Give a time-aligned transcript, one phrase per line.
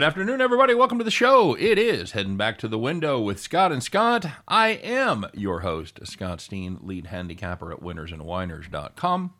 [0.00, 0.72] Good afternoon, everybody.
[0.72, 1.54] Welcome to the show.
[1.56, 4.24] It is Heading Back to the Window with Scott and Scott.
[4.48, 9.34] I am your host, Scott Steen, lead handicapper at winnersandwhiners.com.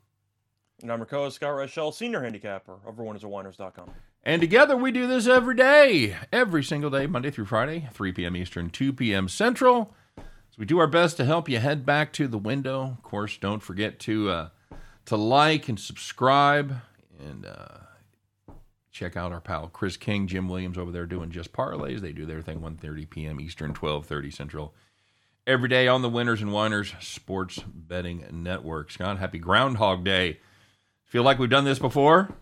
[0.83, 3.91] And I'm your co-host, Scott Rochelle, senior handicapper over winnersandwhiners.com.
[4.23, 8.37] And together we do this every day, every single day, Monday through Friday, 3 p.m.
[8.37, 9.31] Eastern, 2 p.m.
[9.31, 9.95] Central.
[10.18, 12.82] So we do our best to help you head back to the window.
[12.82, 14.49] Of course, don't forget to uh,
[15.07, 16.82] to like and subscribe
[17.18, 17.79] and uh,
[18.90, 22.00] check out our pal Chris King, Jim Williams over there doing just parlays.
[22.00, 23.40] They do their thing 1:30 p.m.
[23.40, 24.75] Eastern, 12:30 Central.
[25.46, 28.90] Every day on the Winners and Whiners Sports Betting Network.
[28.90, 30.39] Scott, happy Groundhog Day.
[31.04, 32.34] Feel like we've done this before?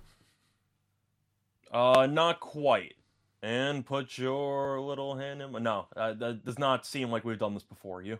[1.72, 2.94] Uh, not quite.
[3.40, 5.52] And put your little hand in.
[5.62, 8.02] No, uh, that does not seem like we've done this before.
[8.02, 8.18] You?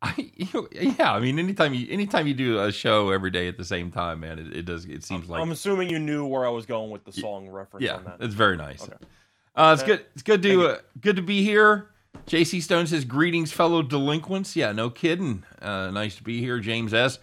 [0.00, 3.56] I, you, yeah, I mean, anytime you anytime you do a show every day at
[3.56, 4.84] the same time, man, it, it does.
[4.84, 7.84] It seems like I'm assuming you knew where I was going with the song reference.
[7.84, 8.16] yeah, on that.
[8.20, 8.82] it's very nice.
[8.84, 8.92] Okay.
[9.56, 9.96] Uh, it's Okay.
[9.96, 10.06] good.
[10.14, 11.88] It's good to uh, good to be here.
[12.28, 14.54] JC Stone says greetings, fellow delinquents.
[14.54, 15.42] Yeah, no kidding.
[15.60, 17.18] Uh, nice to be here, James S.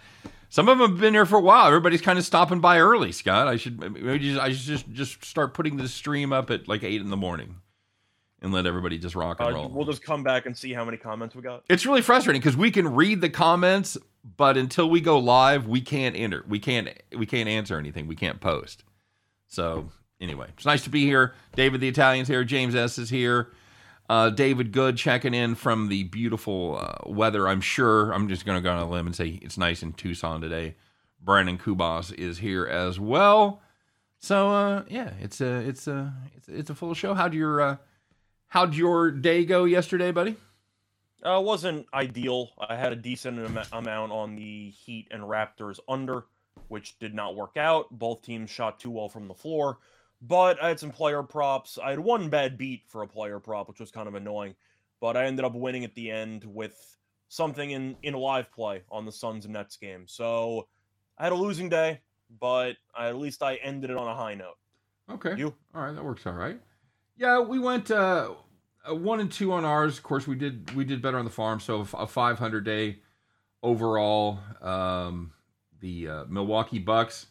[0.49, 1.67] Some of them have been here for a while.
[1.67, 3.47] Everybody's kind of stopping by early, Scott.
[3.47, 6.83] I should maybe just, I should just just start putting this stream up at like
[6.83, 7.55] eight in the morning,
[8.41, 9.69] and let everybody just rock and Uh, roll.
[9.69, 11.63] we'll just come back and see how many comments we got.
[11.69, 13.97] it's really frustrating because we can read the comments,
[14.37, 16.43] but until we go live, we can't enter.
[16.47, 18.07] We can't we can't answer anything.
[18.07, 18.83] We can't post.
[19.47, 21.33] So anyway, it's nice to be here.
[21.55, 22.43] David the Italian's here.
[22.43, 23.51] James S is here.
[24.07, 27.47] Uh, David Good checking in from the beautiful uh, weather.
[27.47, 28.11] I'm sure.
[28.11, 30.75] I'm just going to go on a limb and say it's nice in Tucson today.
[31.19, 33.61] Brandon Kubas is here as well.
[34.19, 37.13] So uh, yeah, it's a it's a it's, it's a full show.
[37.15, 37.77] How do your uh,
[38.47, 40.37] how'd your day go yesterday, buddy?
[41.25, 42.51] Uh, it wasn't ideal.
[42.59, 46.25] I had a decent am- amount on the Heat and Raptors under,
[46.67, 47.87] which did not work out.
[47.91, 49.79] Both teams shot too well from the floor,
[50.21, 51.79] but I had some player props.
[51.83, 54.55] I had one bad beat for a player prop, which was kind of annoying,
[55.01, 56.97] but I ended up winning at the end with
[57.27, 60.05] something in in live play on the Suns and Nets game.
[60.07, 60.67] So
[61.17, 62.01] I had a losing day,
[62.39, 64.57] but I, at least I ended it on a high note.
[65.09, 65.35] Okay.
[65.37, 65.53] You?
[65.73, 66.59] All right, that works all right.
[67.17, 68.31] Yeah, we went uh,
[68.87, 69.97] uh, one and two on ours.
[69.97, 72.97] Of course, we did we did better on the farm, so a 500 day
[73.63, 74.39] overall.
[74.61, 75.31] Um,
[75.79, 77.27] the uh, Milwaukee Bucks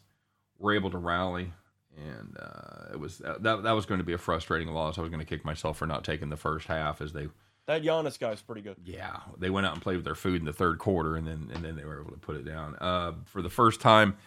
[0.57, 1.51] were able to rally,
[1.97, 4.97] and uh, it was that that was going to be a frustrating loss.
[4.97, 7.27] I was going to kick myself for not taking the first half as they
[7.67, 8.77] That Giannis guy's pretty good.
[8.83, 11.51] yeah, they went out and played with their food in the third quarter, and then
[11.53, 12.75] and then they were able to put it down.
[12.81, 14.17] Uh, for the first time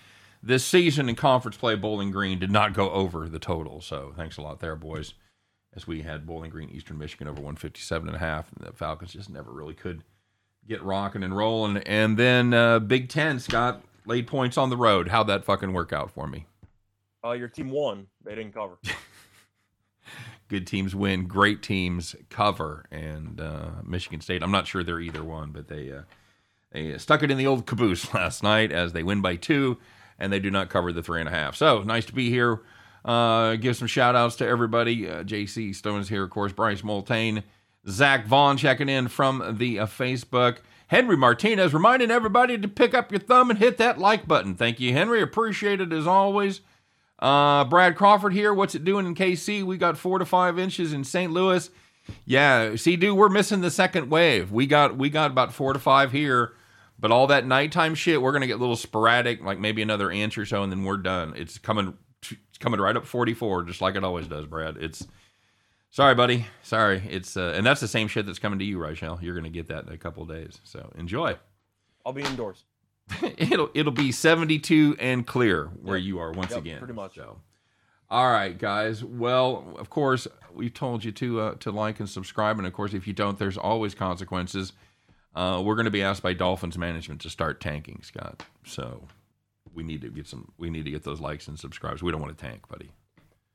[0.40, 3.80] this season in conference play, Bowling Green did not go over the total.
[3.80, 5.14] So thanks a lot there, boys.
[5.78, 9.12] As we had Bowling Green, Eastern Michigan over 157 and a half, and the Falcons
[9.12, 10.02] just never really could
[10.66, 11.76] get rocking and rolling.
[11.76, 15.06] And then uh, Big Ten, Scott laid points on the road.
[15.06, 16.46] How'd that fucking work out for me?
[17.24, 18.08] Uh, your team won.
[18.24, 18.76] They didn't cover.
[20.48, 24.42] good teams win, great teams cover, and uh, Michigan State.
[24.42, 26.02] I'm not sure they're either one, but they uh,
[26.72, 29.78] they stuck it in the old caboose last night as they win by two,
[30.18, 31.54] and they do not cover the three and a half.
[31.54, 32.62] So nice to be here.
[33.08, 35.08] Uh, give some shout outs to everybody.
[35.08, 36.52] Uh, JC Stone's here, of course.
[36.52, 37.42] Bryce Multane,
[37.88, 40.58] Zach Vaughn checking in from the uh, Facebook.
[40.88, 44.54] Henry Martinez reminding everybody to pick up your thumb and hit that like button.
[44.54, 45.22] Thank you, Henry.
[45.22, 46.60] Appreciate it as always.
[47.18, 48.52] Uh, Brad Crawford here.
[48.52, 49.64] What's it doing in KC?
[49.64, 51.32] We got four to five inches in St.
[51.32, 51.70] Louis.
[52.26, 54.52] Yeah, see, dude, we're missing the second wave.
[54.52, 56.52] We got we got about four to five here,
[56.98, 60.36] but all that nighttime shit, we're gonna get a little sporadic, like maybe another inch
[60.36, 61.32] or so, and then we're done.
[61.36, 61.96] It's coming,
[62.58, 64.76] it's coming right up forty four, just like it always does, Brad.
[64.78, 65.06] It's
[65.90, 67.02] sorry, buddy, sorry.
[67.08, 69.18] It's uh, and that's the same shit that's coming to you, Rachel.
[69.22, 71.36] You're gonna get that in a couple days, so enjoy.
[72.04, 72.64] I'll be indoors.
[73.38, 76.06] it'll it'll be 72 and clear where Yep.
[76.06, 76.78] you are once Yep, again.
[76.78, 77.14] pretty much.
[77.14, 77.40] So,
[78.10, 79.02] all right, guys.
[79.02, 82.92] Well, of course, we told you to uh, to like and subscribe, and of course,
[82.94, 84.72] if you don't, there's always consequences.
[85.34, 88.42] Uh, we're going to be asked by Dolphins management to start tanking, Scott.
[88.64, 89.06] So
[89.78, 90.50] we need to get some.
[90.58, 92.02] We need to get those likes and subscribes.
[92.02, 92.90] We don't want to tank, buddy.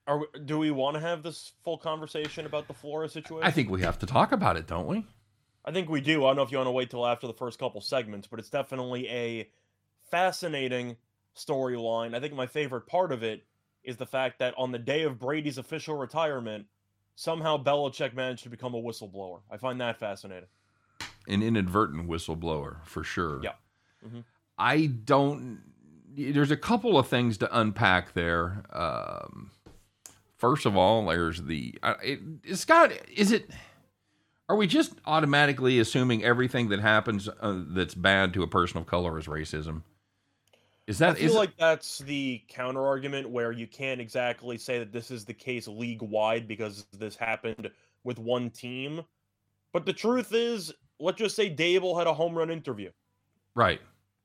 [0.08, 3.46] Are we, do we want to have this full conversation about the Flores situation?
[3.46, 5.06] I think we have to talk about it, don't we?
[5.66, 6.24] I think we do.
[6.24, 8.40] I don't know if you want to wait till after the first couple segments, but
[8.40, 9.50] it's definitely a
[10.12, 10.96] fascinating
[11.36, 12.16] storyline.
[12.16, 13.44] I think my favorite part of it
[13.84, 16.68] is the fact that on the day of Brady's official retirement,
[17.16, 19.42] somehow Belichick managed to become a whistleblower.
[19.52, 20.48] I find that fascinating.
[21.28, 23.42] An inadvertent whistleblower for sure.
[23.44, 23.54] Yeah.
[24.06, 24.24] Mhm.
[24.58, 25.73] I don't.
[26.16, 28.64] There's a couple of things to unpack there.
[28.72, 29.52] Um,
[30.38, 32.20] first of all, there's the uh, it,
[32.58, 32.92] Scott.
[33.14, 33.50] Is it?
[34.50, 38.86] Are we just automatically assuming everything that happens uh, that's bad to a person of
[38.86, 39.84] color is racism?
[40.86, 44.80] Is that I feel is like that's the counter argument where you can't exactly say
[44.80, 47.72] that this is the case league wide because this happened
[48.04, 49.02] with one team.
[49.72, 52.92] But the truth is, let's just say Daboll had a home run interview.
[53.56, 53.80] right?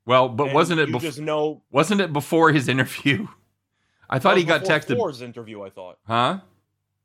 [0.09, 3.29] Well, but and wasn't it you bef- just know wasn't it before his interview?
[4.09, 5.63] I thought he got before texted, Flores interview.
[5.63, 5.99] I thought.
[6.07, 6.41] huh?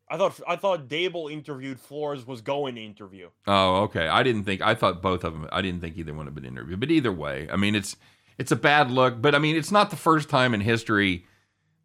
[0.09, 3.29] I thought I thought Daboll interviewed Flores was going to interview.
[3.45, 4.07] Oh, okay.
[4.07, 4.61] I didn't think.
[4.61, 5.49] I thought both of them.
[5.51, 6.79] I didn't think either one had been interviewed.
[6.79, 7.97] But either way, I mean, it's
[8.37, 9.21] it's a bad look.
[9.21, 11.25] But I mean, it's not the first time in history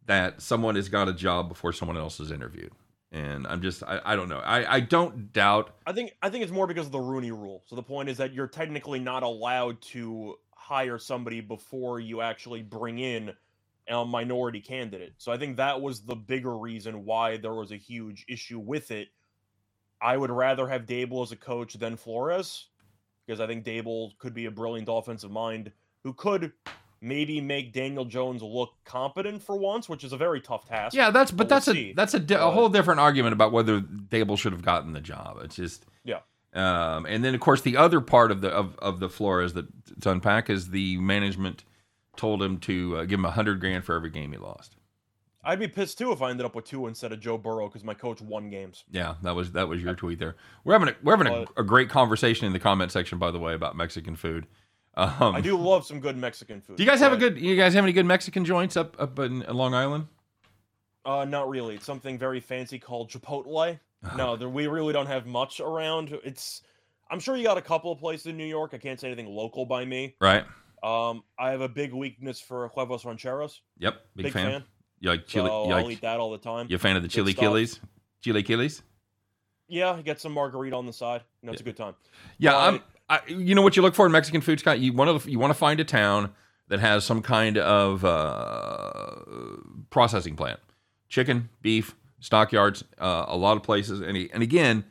[0.05, 2.71] that someone has got a job before someone else is interviewed.
[3.11, 4.37] And I'm just, I, I don't know.
[4.37, 5.75] I, I don't doubt.
[5.85, 7.63] I think I think it's more because of the Rooney Rule.
[7.65, 10.35] So the point is that you're technically not allowed to
[10.69, 13.31] hire somebody before you actually bring in
[13.89, 15.13] a minority candidate.
[15.17, 18.91] So I think that was the bigger reason why there was a huge issue with
[18.91, 19.07] it.
[19.99, 22.67] I would rather have Daboll as a coach than Flores
[23.25, 25.71] because I think Daboll could be a brilliant offensive mind
[26.03, 26.51] who could
[27.01, 30.95] maybe make Daniel Jones look competent for once, which is a very tough task.
[30.95, 31.93] Yeah, that's, but But we'll that's a see.
[31.93, 35.39] that's a, di- a whole different argument about whether Daboll should have gotten the job.
[35.43, 35.87] It's just.
[36.53, 39.67] Um, and then of course the other part of the of, of the Flores that
[40.01, 41.63] to unpack is the management
[42.17, 44.75] told him to uh, give him a hundred grand for every game he lost.
[45.43, 47.83] I'd be pissed too if I ended up with two instead of Joe Burrow because
[47.83, 48.83] my coach won games.
[48.91, 50.35] Yeah, that was that was your tweet there.
[50.63, 53.39] We're having a, we're having a, a great conversation in the comment section, by the
[53.39, 54.47] way, about Mexican food.
[54.95, 56.75] Um, I do love some good Mexican food.
[56.75, 57.39] Do you guys have a good?
[57.39, 60.07] You guys have any good Mexican joints up up in Long Island?
[61.05, 61.75] Uh, not really.
[61.75, 63.79] It's something very fancy called Chipotle.
[64.15, 66.17] No, there, we really don't have much around.
[66.23, 66.61] It's.
[67.11, 68.71] I'm sure you got a couple of places in New York.
[68.73, 70.15] I can't say anything local by me.
[70.21, 70.45] Right.
[70.83, 73.61] Um, I have a big weakness for huevos rancheros.
[73.79, 74.01] Yep.
[74.15, 74.51] Big, Big, fan.
[74.51, 74.63] fan.
[74.99, 75.49] You like chili?
[75.49, 76.67] so you I'll eat that all the time.
[76.69, 77.79] You're a fan of the Good chilaquiles?
[78.21, 78.81] Chili killies?
[79.67, 81.21] Yeah, get some margarita on the side.
[81.41, 81.95] You know, it's a good time.
[82.37, 82.81] Yeah, I'm.
[83.09, 84.79] I, you know what you look for in Mexican food, Scott?
[84.79, 86.31] You want to you want to find a town
[86.67, 89.15] that has some kind of uh,
[89.89, 90.59] processing plant,
[91.07, 94.85] chicken, beef, stockyards, uh, a lot of places, and and again,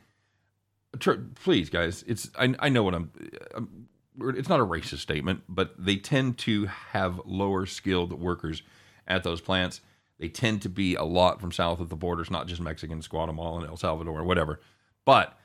[0.99, 3.11] tr- please, guys, it's I, I know what I'm.
[3.55, 3.87] I'm
[4.21, 8.63] it's not a racist statement, but they tend to have lower skilled workers
[9.07, 9.79] at those plants.
[10.19, 13.61] They tend to be a lot from south of the borders, not just Mexicans, Guatemala,
[13.61, 14.59] and El Salvador, or whatever.
[15.05, 15.37] But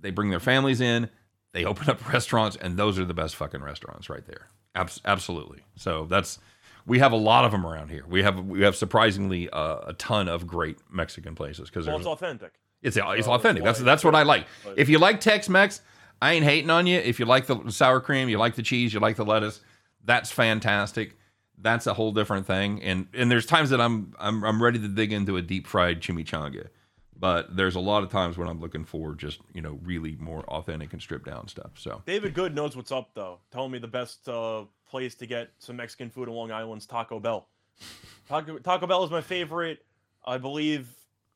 [0.00, 1.10] they bring their families in,
[1.52, 4.48] they open up restaurants, and those are the best fucking restaurants right there.
[4.74, 5.60] Abs- absolutely.
[5.76, 6.38] So that's
[6.86, 8.04] we have a lot of them around here.
[8.08, 12.06] We have we have surprisingly uh, a ton of great Mexican places because Well, it's
[12.06, 12.52] authentic.
[12.82, 13.64] it's it's So authentic.
[13.64, 14.46] that's That's what I like.
[14.76, 15.82] If you like Tex Mex,
[16.22, 16.98] I ain't hating on you.
[16.98, 19.60] If you like the sour cream, you like the cheese, you like the lettuce,
[20.04, 21.16] that's fantastic.
[21.58, 22.82] That's a whole different thing.
[22.82, 26.00] And and there's times that I'm I'm I'm ready to dig into a deep fried
[26.00, 26.68] chimichanga.
[27.18, 30.40] But there's a lot of times when I'm looking for just, you know, really more
[30.48, 31.70] authentic and stripped down stuff.
[31.76, 33.38] So David Good knows what's up, though.
[33.50, 37.20] Telling me the best uh, place to get some Mexican food in Long Island's Taco
[37.20, 37.48] Bell.
[38.28, 39.84] Taco, Taco Bell is my favorite,
[40.24, 40.88] I believe,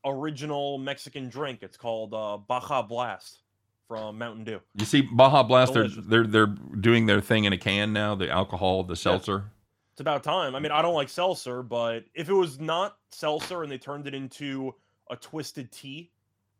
[0.05, 1.59] original Mexican drink.
[1.61, 3.39] It's called uh, Baja Blast
[3.87, 4.61] from Mountain Dew.
[4.75, 8.29] you see Baja Blast, they're, they're they're doing their thing in a can now, the
[8.29, 9.51] alcohol, the seltzer.
[9.91, 10.55] It's about time.
[10.55, 14.07] I mean, I don't like seltzer, but if it was not seltzer and they turned
[14.07, 14.73] it into
[15.09, 16.09] a twisted tea,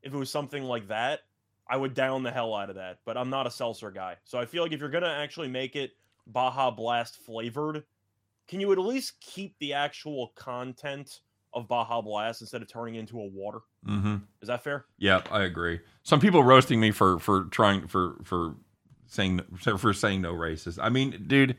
[0.03, 1.21] if it was something like that,
[1.69, 2.99] I would down the hell out of that.
[3.05, 4.17] But I'm not a seltzer guy.
[4.25, 5.91] So I feel like if you're going to actually make it
[6.27, 7.83] Baja Blast flavored,
[8.47, 11.19] can you at least keep the actual content
[11.53, 13.59] of Baja Blast instead of turning into a water?
[13.87, 14.17] Mm-hmm.
[14.41, 14.85] Is that fair?
[14.97, 15.79] Yeah, I agree.
[16.03, 18.55] Some people roasting me for for trying for for
[19.07, 20.79] saying for saying no racist.
[20.81, 21.57] I mean, dude,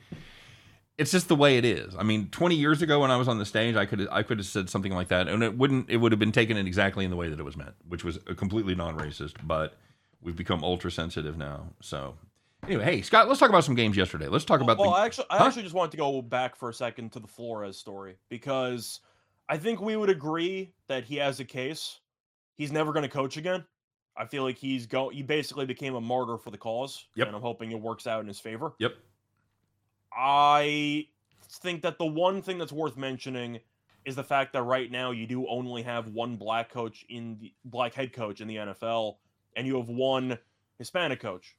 [0.99, 1.95] it's just the way it is.
[1.97, 4.39] I mean, 20 years ago when I was on the stage, I could I could
[4.39, 7.05] have said something like that, and it wouldn't it would have been taken in exactly
[7.05, 9.35] in the way that it was meant, which was a completely non-racist.
[9.43, 9.77] But
[10.21, 11.71] we've become ultra sensitive now.
[11.81, 12.17] So
[12.67, 14.29] anyway, hey Scott, let's talk about some games yesterday.
[14.29, 15.47] Let's talk about well, the I actually, I Huh?
[15.47, 19.01] actually just wanted to go back for a second to the Flores story because
[19.49, 22.01] I think we would agree that he has a case.
[22.57, 23.65] He's never going to coach again.
[24.17, 25.09] I feel like he's go.
[25.09, 27.29] He basically became a martyr for the cause, Yep.
[27.29, 28.75] and I'm hoping it works out in his favor.
[28.79, 28.93] Yep.
[30.15, 31.07] I
[31.61, 33.61] think that the one thing that's worth mentioning
[34.05, 37.53] is the fact that right now you do only have one black coach in the
[37.65, 39.17] black head coach in the NFL,
[39.57, 40.39] and you have one
[40.79, 41.57] Hispanic coach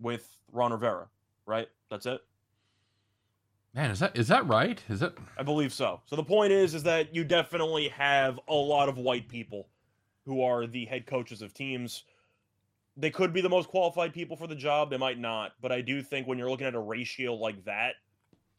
[0.00, 1.08] with Ron Rivera.
[1.46, 1.68] Right?
[1.90, 2.20] That's it.
[3.74, 3.90] man.
[3.90, 4.82] Is that is that right?
[4.88, 6.00] Is that I believe so.
[6.06, 9.68] So the point is, is that you definitely have a lot of white people
[10.24, 12.04] who are the head coaches of teams.
[12.96, 14.88] They could be the most qualified people for the job.
[14.88, 17.94] They might not, but I do think when you're looking at a ratio like that,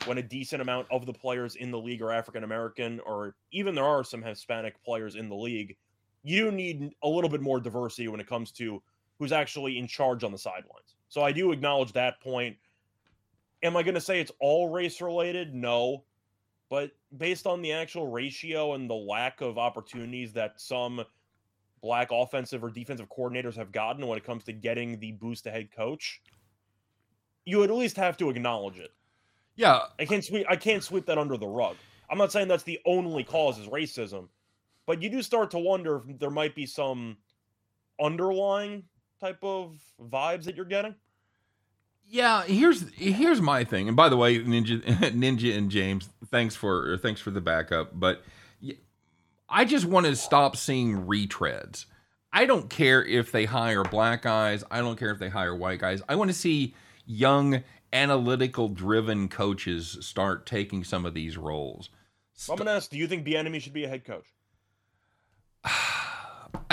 [0.05, 3.73] when a decent amount of the players in the league are African American, or even
[3.73, 5.77] there are some Hispanic players in the league,
[6.23, 8.83] you need a little bit more diversity when it comes to
[9.17, 10.94] who's actually in charge on the sidelines.
[11.07, 12.57] So I do acknowledge that point.
[13.63, 15.53] Am I going to say it's all race related?
[15.53, 16.03] No.
[16.69, 21.03] but based on the actual ratio and the lack of opportunities that some
[21.81, 25.51] black offensive or defensive coordinators have gotten when it comes to getting the boost to
[25.51, 26.21] head coach,
[27.45, 28.91] you at least have to acknowledge it.
[29.55, 31.77] Yeah, I can't sweep I can't sweep that under the rug.
[32.09, 34.27] I'm not saying that's the only cause is racism,
[34.85, 37.17] but you do start to wonder if there might be some
[38.01, 38.83] underlying
[39.19, 40.95] type of vibes that you're getting.
[42.07, 43.87] Yeah, here's here's my thing.
[43.87, 48.23] And by the way, Ninja Ninja and James, thanks for thanks for the backup, but
[49.49, 51.85] I just want to stop seeing retreads.
[52.31, 55.79] I don't care if they hire black guys, I don't care if they hire white
[55.79, 56.01] guys.
[56.07, 61.89] I want to see young analytical driven coaches start taking some of these roles.
[62.49, 64.25] I'm gonna ask: Do you think Bieniemy should be a head coach?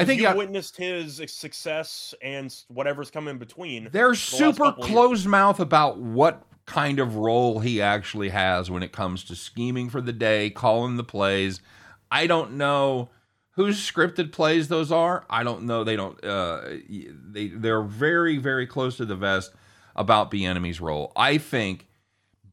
[0.03, 3.89] I think you yeah, witnessed his success and whatever's come in between.
[3.93, 4.99] they're last super couple of years.
[4.99, 9.91] closed mouth about what kind of role he actually has when it comes to scheming
[9.91, 11.61] for the day, calling the plays.
[12.11, 13.11] I don't know
[13.53, 15.25] whose scripted plays those are.
[15.29, 15.85] I don't know.
[15.85, 16.23] They don't.
[16.25, 19.53] Uh, they they're very very close to the vest
[19.97, 21.13] about Bieniemy's role.
[21.17, 21.89] I think,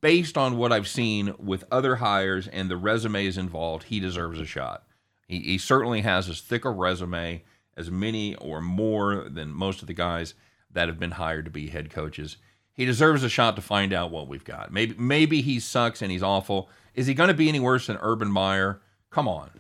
[0.02, 4.46] based on what I've seen with other hires and the resumes involved, he deserves a
[4.46, 4.84] shot.
[5.30, 7.44] He, he certainly has as thick a resume
[7.78, 10.34] as many or more than most of the guys
[10.72, 12.38] that have been hired to be head coaches.
[12.74, 14.74] He deserves a shot to find out what we've got.
[14.74, 16.70] Maybe maybe he sucks and he's awful.
[16.96, 18.82] Is he going to be any worse than Urban Meyer?
[19.12, 19.52] Come on.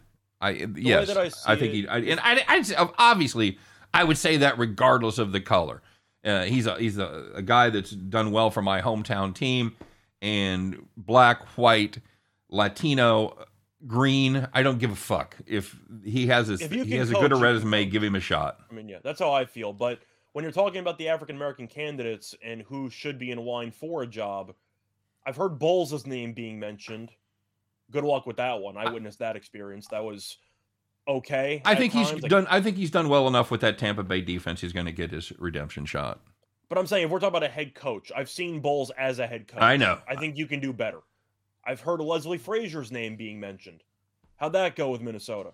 [0.41, 1.87] I yes, that I I, think it he.
[1.87, 3.57] I, and I, I obviously
[3.93, 5.81] I would say that regardless of the color.
[6.23, 9.75] Uh, he's a he's a, a guy that's done well for my hometown team,
[10.21, 11.99] and black, white,
[12.49, 13.45] Latino,
[13.87, 14.47] green.
[14.53, 17.85] I don't give a fuck if he has his If he has a good resume.
[17.85, 18.59] Give him a shot.
[18.69, 19.73] I mean, yeah, that's how I feel.
[19.73, 19.99] But
[20.33, 24.03] when you're talking about the African American candidates and who should be in line for
[24.03, 24.53] a job,
[25.25, 27.11] I've heard Bowles' name being mentioned.
[27.91, 28.77] Good luck with that one.
[28.77, 29.87] I witnessed that experience.
[29.87, 30.37] That was
[31.07, 31.61] okay.
[31.65, 32.13] I think he's.
[32.13, 32.47] Like, done.
[32.49, 34.61] I think he's done well enough with that Tampa Bay defense.
[34.61, 36.19] He's going to get his redemption shot.
[36.69, 39.25] But I'm saying if we're talking about a head coach, I've seen Bowles as a
[39.25, 39.61] head coach.
[39.61, 39.97] I know.
[40.07, 40.99] I think you can do better.
[41.69, 43.83] I've heard Leslie Frazier's name being mentioned.
[44.37, 45.51] How'd that go with Minnesota?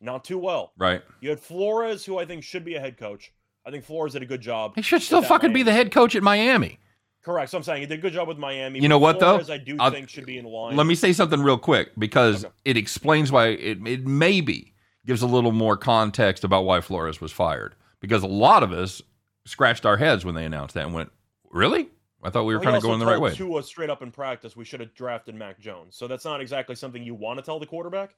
[0.00, 0.72] Not too well.
[0.78, 1.02] Right.
[1.20, 3.32] You had Flores, who I think should be a head coach.
[3.66, 4.74] I think Flores did a good job.
[4.76, 6.78] He should still that fucking be the head coach at Miami.
[7.24, 7.50] Correct.
[7.50, 8.78] So I'm saying he did a good job with Miami.
[8.78, 9.52] You know but what, though?
[9.52, 10.76] I do I'll- think should be in line.
[10.76, 12.54] Let me say something real quick because Okay.
[12.64, 14.72] it explains why it, it maybe
[15.04, 17.74] gives a little more context about why Flores was fired.
[18.00, 19.02] Because a lot of us
[19.46, 21.10] scratched our heads when they announced that and went,
[21.50, 21.88] "Really?
[22.26, 24.56] I thought we were kind of going the right way." Tua straight up in practice,
[24.56, 25.96] we should have drafted Mac Jones.
[25.96, 28.16] So that's not exactly something you want to tell the quarterback.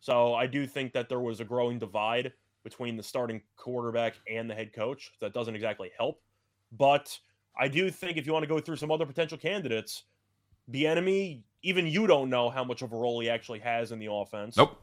[0.00, 4.48] So I do think that there was a growing divide between the starting quarterback and
[4.48, 5.12] the head coach.
[5.20, 6.22] That doesn't exactly help.
[6.72, 7.18] But
[7.58, 10.04] I do think if you want to go through some other potential candidates,
[10.70, 14.10] Bieniemy, even you don't know how much of a role he actually has in the
[14.10, 14.56] offense.
[14.56, 14.80] Nope.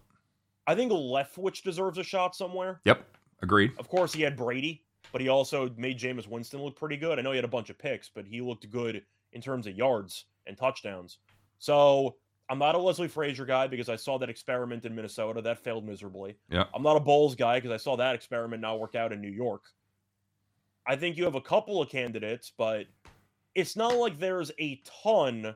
[0.67, 2.81] I think Leftwich deserves a shot somewhere.
[2.86, 3.05] Yep.
[3.41, 3.71] Agreed.
[3.79, 7.20] Of course, he had Brady, but he also made Jameis Winston look pretty good.
[7.20, 9.75] I know he had a bunch of picks, but he looked good in terms of
[9.75, 11.20] yards and touchdowns.
[11.60, 12.16] So
[12.50, 15.86] I'm not a Leslie Frazier guy because I saw that experiment in Minnesota that failed
[15.86, 16.38] miserably.
[16.50, 16.66] Yeah.
[16.74, 19.30] I'm not a Bowles guy because I saw that experiment not work out in New
[19.30, 19.63] York.
[20.86, 22.86] I think you have a couple of candidates, but
[23.56, 25.56] it's not like there's a ton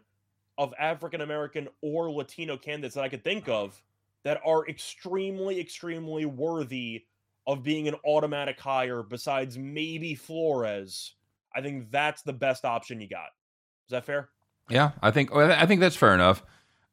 [0.57, 3.81] of African American or Latino candidates that I could think of
[4.23, 7.05] that are extremely, extremely worthy
[7.47, 11.15] of being an automatic hire besides maybe Flores.
[11.55, 13.29] I think that's the best option you got.
[13.87, 14.29] Is that fair?
[14.69, 16.43] Yeah, I think I think that's fair enough.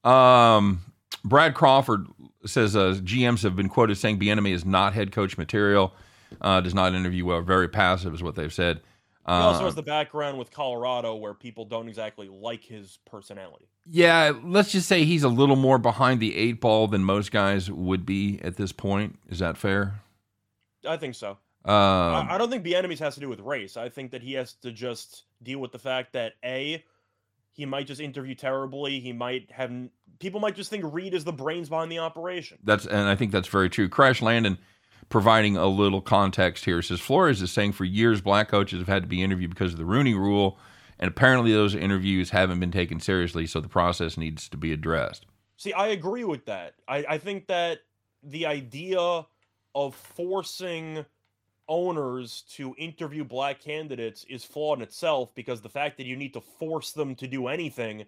[0.04, 0.80] Um,
[1.24, 2.06] Brad Crawford
[2.46, 5.92] says uh, GMs have been quoted saying Bieniemy is not head coach material.
[6.40, 7.40] Uh, does not interview well.
[7.40, 8.78] Very passive is what they've said.
[9.26, 13.68] He also Uh, has the background with Colorado where people don't exactly like his personality.
[13.86, 17.70] yeah, let's just say he's a little more behind the eight ball than most guys
[17.70, 19.18] would be at this point.
[19.28, 20.00] Is that fair?
[20.88, 21.38] I think so.
[21.64, 23.76] Um, I, I don't think Bieniemy's has to do with race.
[23.76, 26.82] I think that he has to just deal with the fact that a
[27.52, 29.00] he might just interview terribly.
[29.00, 29.72] He might have
[30.20, 32.58] people might just think Reid is the brains behind the operation.
[32.62, 33.88] That's and I think that's very true.
[33.88, 34.58] Crash Landon
[35.08, 39.02] providing a little context here says Flores is saying for years black coaches have had
[39.02, 40.58] to be interviewed because of the Rooney Rule,
[40.98, 45.26] and apparently those interviews haven't been taken seriously, so the process needs to be addressed.
[45.56, 46.74] See, I agree with that.
[46.86, 47.80] I, I think that
[48.22, 49.26] the idea
[49.78, 51.04] of forcing
[51.68, 56.32] owners to interview black candidates is flawed in itself because the fact that you need
[56.32, 58.04] to force them to do anything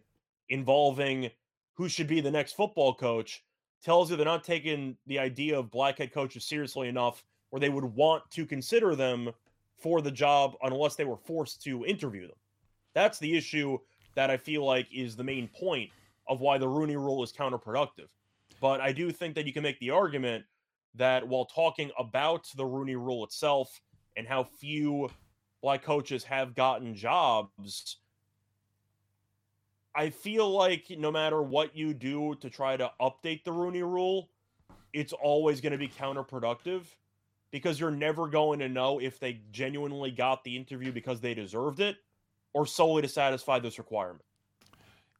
[0.48, 1.30] involving
[1.74, 3.44] who should be the next football coach
[3.84, 7.68] tells you they're not taking the idea of black head coaches seriously enough where they
[7.68, 9.30] would want to consider them
[9.78, 12.36] for the job unless they were forced to interview them.
[12.94, 13.78] That's the issue
[14.16, 15.90] that I feel like is the main point
[16.26, 18.08] of why the Rooney rule is counterproductive.
[18.60, 20.44] But I do think that you can make the argument
[20.94, 23.80] that while talking about the Rooney rule itself
[24.16, 25.10] and how few
[25.62, 27.96] black coaches have gotten jobs,
[29.94, 34.30] I feel like no matter what you do to try to update the Rooney rule,
[34.92, 36.82] it's always going to be counterproductive
[37.50, 41.80] because you're never going to know if they genuinely got the interview because they deserved
[41.80, 41.96] it
[42.52, 44.24] or solely to satisfy this requirement.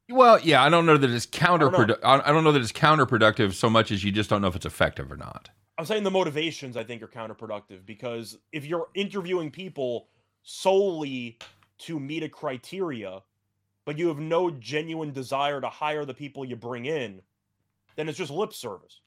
[0.09, 1.99] Well, yeah, I don't know that it's counterproductive.
[2.03, 4.57] I, I don't know that it's counterproductive so much as you just don't know if
[4.57, 5.51] it's effective or not.
[5.81, 10.09] I'm saying the motivations I think are counterproductive because if you're interviewing people
[10.43, 11.39] solely
[11.79, 13.23] to meet a criteria,
[13.87, 17.23] but you have no genuine desire to hire the people you bring in,
[17.97, 19.01] then it's just lip service.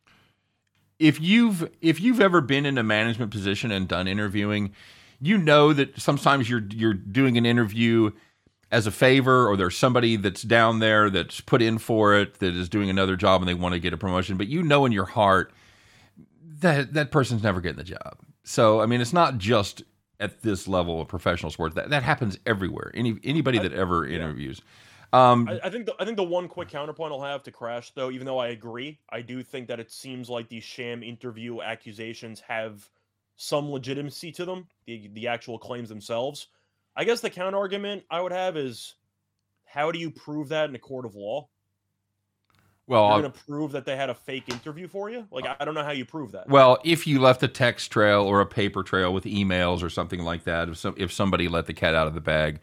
[0.97, 4.73] If you've if you've ever been in a management position and done interviewing,
[5.21, 8.09] you know that sometimes you're you're doing an interview
[8.71, 12.55] as a favor or there's somebody that's down there that's put in for it that
[12.55, 14.91] is doing another job and they want to get a promotion, but you know in
[14.91, 15.53] your heart
[16.63, 18.17] that that person's never getting the job.
[18.43, 19.83] So I mean, it's not just
[20.19, 21.75] at this level of professional sports.
[21.75, 22.91] That that happens everywhere.
[22.93, 24.61] Any anybody that ever interviews.
[25.13, 27.91] Um, I, I, think the, I think the one quick counterpoint I'll have to Crash
[27.93, 31.61] though, even though I agree, I do think that it seems like these sham interview
[31.61, 32.89] accusations have
[33.35, 36.47] some legitimacy to them, the the actual claims themselves.
[36.95, 38.95] I guess the counter argument I would have is,
[39.65, 41.47] how do you prove that in a court of law?
[42.87, 45.25] Well, you're going to prove that they had a fake interview for you?
[45.31, 46.49] Like, I don't know how you prove that.
[46.49, 50.21] Well, if you left a text trail or a paper trail with emails or something
[50.21, 52.59] like that, if some, if somebody let the cat out of the bag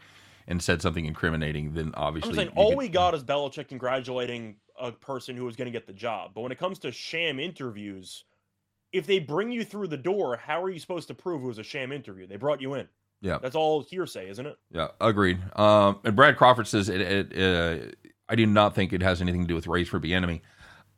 [0.47, 2.29] and said something incriminating, then obviously.
[2.29, 5.71] I'm saying all could, we got is Belichick congratulating a person who was going to
[5.71, 6.31] get the job.
[6.35, 8.25] But when it comes to sham interviews,
[8.91, 11.57] if they bring you through the door, how are you supposed to prove it was
[11.57, 12.27] a sham interview?
[12.27, 12.87] They brought you in.
[13.21, 14.57] Yeah, that's all hearsay, isn't it?
[14.71, 15.39] Yeah, agreed.
[15.55, 17.91] Um, and Brad Crawford says it, it, uh,
[18.31, 20.39] I do not think it has anything to do with race for Bieniemy.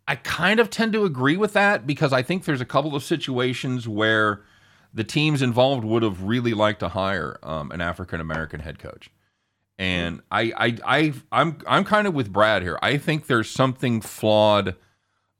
[0.08, 3.04] I kind of tend to agree with that because I think there's a couple of
[3.04, 4.42] situations where
[4.94, 9.10] the teams involved would have really liked to hire um, an African American head coach.
[9.80, 12.78] And I, I, I, I'm, I'm kind of with Brad here.
[12.84, 14.76] I think there's something flawed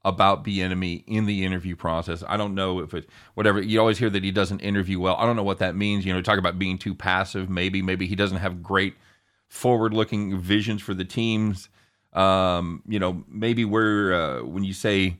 [0.04, 2.24] about Bieniemy in the interview process.
[2.26, 3.62] I don't know if it, whatever.
[3.62, 5.14] You always hear that he doesn't interview well.
[5.16, 6.04] I don't know what that means.
[6.04, 7.48] You know, talk about being too passive.
[7.48, 8.96] Maybe, maybe he doesn't have great
[9.48, 11.68] forward-looking visions for the teams.
[12.14, 15.16] Um, you know, maybe where uh, when you say,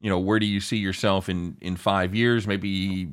[0.00, 2.46] you know, where do you see yourself in in five years?
[2.46, 3.08] Maybe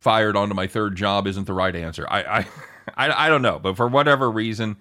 [0.00, 2.06] fired onto my third job isn't the right answer.
[2.08, 2.46] I I
[2.96, 4.76] I, I don't know, but for whatever reason,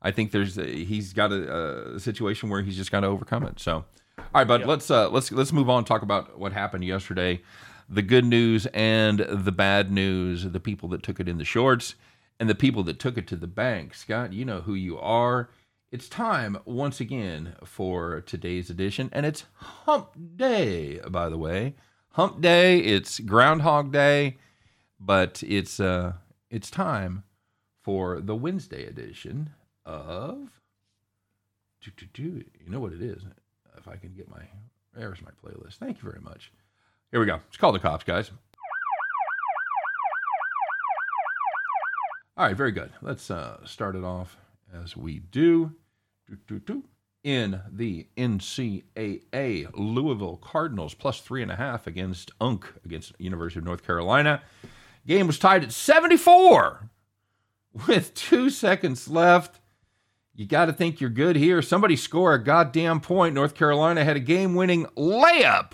[0.00, 3.44] I think there's a, he's got a, a, situation where he's just got to overcome
[3.44, 3.60] it.
[3.60, 3.84] So,
[4.18, 4.66] all right, but yeah.
[4.66, 7.40] let's uh, let's let's move on and talk about what happened yesterday.
[7.88, 10.44] The good news and the bad news.
[10.50, 11.94] The people that took it in the shorts
[12.40, 13.94] and the people that took it to the bank.
[13.94, 15.48] Scott, you know who you are.
[15.92, 21.74] It's time once again for today's edition, and it's Hump Day, by the way.
[22.12, 22.78] Hump Day.
[22.78, 24.38] It's Groundhog Day,
[24.98, 26.14] but it's uh,
[26.48, 27.24] it's time
[27.82, 29.50] for the Wednesday edition
[29.84, 30.62] of.
[32.16, 33.24] You know what it is?
[33.76, 34.44] If I can get my
[34.96, 35.74] there's my playlist.
[35.74, 36.52] Thank you very much.
[37.10, 37.40] Here we go.
[37.48, 38.30] It's called the cops, guys.
[42.38, 42.90] All right, very good.
[43.02, 44.38] Let's uh, start it off
[44.72, 45.74] as we do
[47.24, 49.68] in the NCAA.
[49.74, 54.42] Louisville Cardinals plus three and a half against UNC against University of North Carolina.
[55.06, 56.90] Game was tied at 74
[57.86, 59.60] with two seconds left.
[60.34, 61.60] You got to think you're good here.
[61.60, 63.34] Somebody score a goddamn point.
[63.34, 65.72] North Carolina had a game winning layup.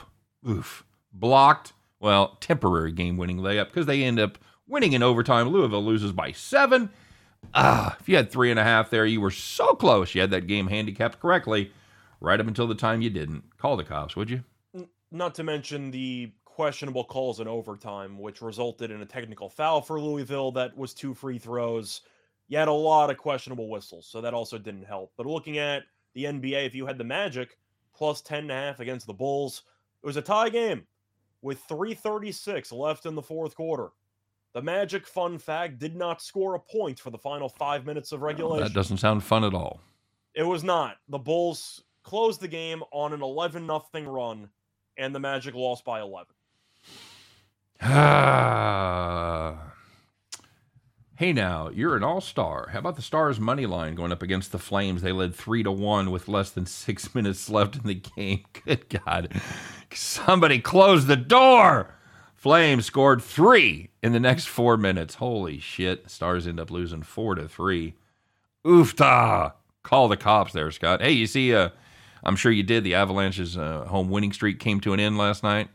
[0.49, 0.85] Oof.
[1.12, 1.73] Blocked.
[2.01, 5.49] Well, temporary game winning layup because they end up winning in overtime.
[5.49, 6.90] Louisville loses by seven.
[7.55, 10.14] Ah, if you had three and a half there, you were so close.
[10.14, 11.72] You had that game handicapped correctly
[12.20, 13.44] right up until the time you didn't.
[13.59, 14.44] Call the cops, would you?
[15.11, 20.01] Not to mention the questionable calls in overtime, which resulted in a technical foul for
[20.01, 22.03] Louisville that was two free throws.
[22.48, 25.12] You had a lot of questionable whistles, so that also didn't help.
[25.16, 27.57] But looking at the NBA, if you had the Magic
[27.94, 29.62] plus 10 and a half against the Bulls,
[30.03, 30.87] it was a tie game
[31.42, 33.90] with 336 left in the fourth quarter.
[34.54, 38.22] The Magic, fun fact, did not score a point for the final five minutes of
[38.22, 38.64] regulation.
[38.64, 39.80] that doesn't sound fun at all.
[40.34, 40.96] It was not.
[41.08, 44.48] The Bulls closed the game on an 11 nothing run,
[44.96, 46.26] and the Magic lost by 11.
[51.16, 52.70] hey now, you're an all-star.
[52.72, 55.02] How about the Stars money line going up against the Flames?
[55.02, 58.44] They led three to one with less than six minutes left in the game.
[58.64, 59.40] Good God.
[59.92, 61.97] Somebody close the door.
[62.38, 65.16] Flames scored three in the next four minutes.
[65.16, 66.09] Holy shit.
[66.09, 67.94] Stars end up losing four to three.
[68.64, 69.55] Oofta.
[69.83, 71.01] Call the cops there, Scott.
[71.03, 71.70] Hey, you see uh
[72.22, 72.85] I'm sure you did.
[72.85, 75.68] The Avalanche's uh, home winning streak came to an end last night.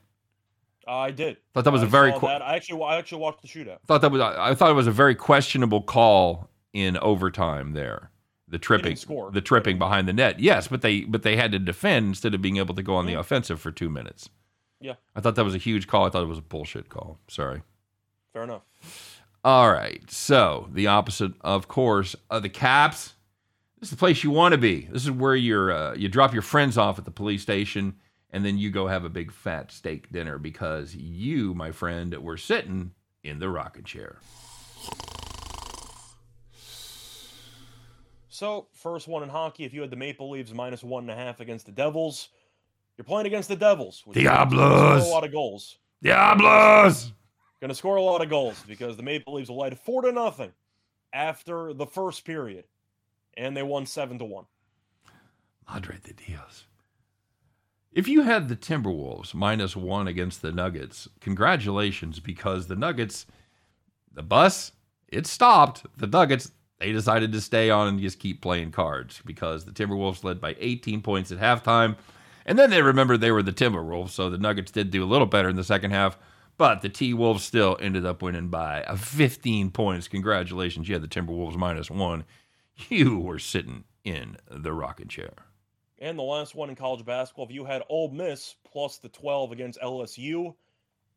[0.87, 1.37] I did.
[1.53, 2.27] Thought that was I a very qu-.
[2.27, 3.79] I actually I actually watched the shootout.
[3.85, 8.09] thought that was I thought it was a very questionable call in overtime there.
[8.47, 9.31] The tripping, score.
[9.31, 10.39] the tripping behind the net.
[10.39, 13.05] Yes, but they but they had to defend instead of being able to go on
[13.05, 13.19] the Mhm.
[13.19, 14.29] offensive for two minutes.
[14.83, 14.95] Yeah.
[15.15, 16.05] I thought that was a huge call.
[16.05, 17.17] I thought it was a bullshit call.
[17.29, 17.61] Sorry.
[18.33, 18.63] Fair enough.
[19.43, 20.03] All right.
[20.11, 23.13] So the opposite, of course, of the Caps.
[23.79, 24.87] This is the place you want to be.
[24.91, 27.95] This is where you're uh, you drop your friends off at the police station,
[28.29, 32.37] and then you go have a big fat steak dinner because you, my friend, were
[32.37, 32.91] sitting
[33.23, 34.19] in the rocking chair.
[38.29, 41.15] So, first one in hockey, if you had the Maple Leafs minus one and a
[41.15, 42.29] half against the Devils,
[42.97, 44.03] you're playing against the Devils.
[44.05, 45.05] which means you're gonna Diablos!
[45.07, 45.77] A lot of goals.
[46.01, 47.13] Diablos!
[47.61, 50.11] Going to score a lot of goals because the Maple Leafs will lead four to
[50.11, 50.51] nothing
[51.13, 52.65] after the first period,
[53.37, 54.45] and they won seven to one.
[55.69, 56.65] Madre de Dios.
[57.93, 63.27] If you had the Timberwolves minus one against the Nuggets, congratulations because the Nuggets,
[64.11, 64.71] the bus,
[65.07, 65.85] it stopped.
[65.95, 70.23] The Nuggets, they decided to stay on and just keep playing cards because the Timberwolves
[70.23, 71.95] led by 18 points at halftime.
[72.45, 75.27] And then they remembered they were the Timberwolves, so the Nuggets did do a little
[75.27, 76.17] better in the second half.
[76.57, 80.07] But the T Wolves still ended up winning by uh, 15 points.
[80.07, 80.87] Congratulations.
[80.87, 82.25] You had the Timberwolves minus one.
[82.89, 85.33] You were sitting in the rocking chair.
[85.99, 89.51] And the last one in college basketball, if you had Ole Miss plus the 12
[89.51, 90.55] against LSU,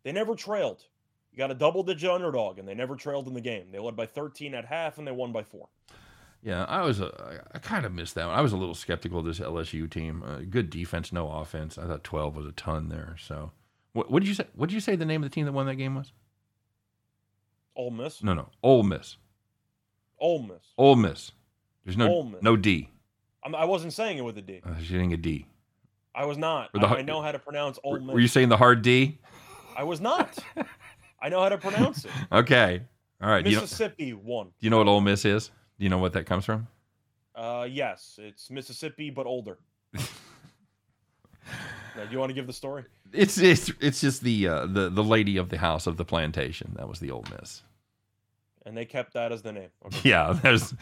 [0.05, 0.85] they never trailed.
[1.33, 3.67] You got a double digit underdog, and they never trailed in the game.
[3.73, 5.69] They led by 13 at half, and they won by four.
[6.47, 7.01] Yeah, I was.
[7.01, 8.39] Uh, I kind of missed that one.
[8.39, 10.23] I was a little skeptical of this LSU team.
[10.25, 11.77] Uh, good defense, no offense.
[11.77, 13.17] I thought twelve was a ton there.
[13.19, 13.51] So,
[13.95, 14.47] what, what did you say?
[14.55, 16.13] What did you say the name of the team that won that game was?
[17.75, 18.23] Ole Miss?
[18.23, 19.17] No, no, Ole Miss.
[20.21, 20.63] Ole Miss.
[20.79, 21.33] Ole Miss.
[21.85, 22.91] There's no no D.
[23.45, 24.61] I'm, I wasn't saying it with a D.
[24.65, 25.47] Uh, she's getting a D.
[26.15, 26.73] I was not.
[26.73, 28.15] The I, I know how to pronounce Ole Were, Miss.
[28.15, 29.19] were you saying the hard D?
[29.77, 30.39] I was not.
[31.21, 32.13] I know how to pronounce it.
[32.31, 32.83] Okay.
[33.21, 33.45] All right.
[33.45, 35.51] Mississippi you, know, do you know what Ole Miss is?
[35.79, 36.69] Do you know what that comes from?
[37.35, 39.59] Uh, yes, it's Mississippi, but older.
[41.97, 42.85] Now, do you want to give the story?
[43.13, 46.75] It's it's it's just the uh, the the lady of the house of the plantation.
[46.77, 47.63] That was the old Miss.
[48.67, 49.69] And they kept that as the name.
[49.87, 50.11] Okay.
[50.11, 50.33] Yeah.
[50.43, 50.75] There's.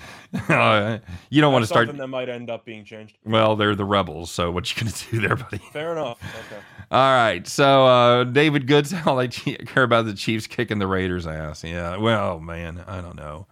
[0.49, 0.99] uh,
[1.31, 1.87] you don't want to start.
[1.87, 3.19] something that might end up being changed.
[3.27, 4.31] Well, they're the rebels.
[4.31, 5.59] So what you gonna do there, buddy?
[5.73, 6.19] Fair enough.
[6.47, 6.63] Okay.
[6.91, 7.47] All right.
[7.47, 11.63] So uh, David Goods, all I care about the Chiefs kicking the Raiders' ass.
[11.63, 11.99] Yeah.
[11.99, 13.47] Well, man, I don't know.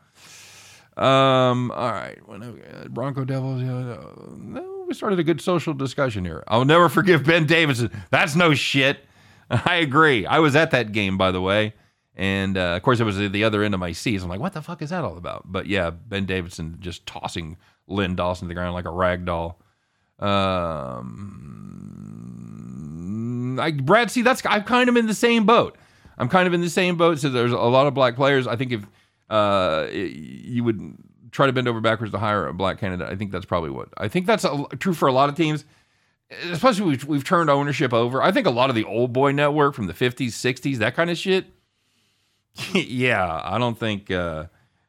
[0.96, 1.70] Um.
[1.70, 2.18] All right.
[2.92, 3.62] Bronco Devils.
[3.62, 6.44] Uh, no, we started a good social discussion here.
[6.48, 7.90] I'll never forgive Ben Davidson.
[8.10, 8.98] That's no shit.
[9.50, 10.26] I agree.
[10.26, 11.74] I was at that game, by the way.
[12.14, 14.22] And uh, of course, it was at the other end of my seats.
[14.22, 15.44] I'm like, what the fuck is that all about?
[15.50, 19.58] But yeah, Ben Davidson just tossing Len Dawson to the ground like a rag doll.
[20.18, 21.08] Um,
[23.58, 25.78] I, Brad, see, that's I'm kind of in the same boat.
[26.18, 27.18] I'm kind of in the same boat.
[27.18, 28.46] So there's a lot of black players.
[28.46, 28.86] I think if
[29.32, 30.94] uh, you would
[31.30, 33.88] try to bend over backwards to hire a black candidate, I think that's probably what
[33.96, 35.64] I think that's a, true for a lot of teams.
[36.50, 38.22] Especially we've, we've turned ownership over.
[38.22, 41.10] I think a lot of the old boy network from the 50s, 60s, that kind
[41.10, 41.46] of shit.
[42.72, 44.46] yeah, I don't think uh,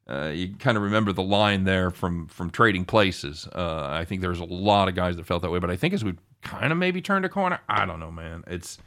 [0.08, 3.48] uh, you kind of remember the line there from from Trading Places.
[3.54, 5.94] Uh, I think there's a lot of guys that felt that way, but I think
[5.94, 8.44] as we kind of maybe turned a corner, I don't know, man.
[8.48, 8.78] It's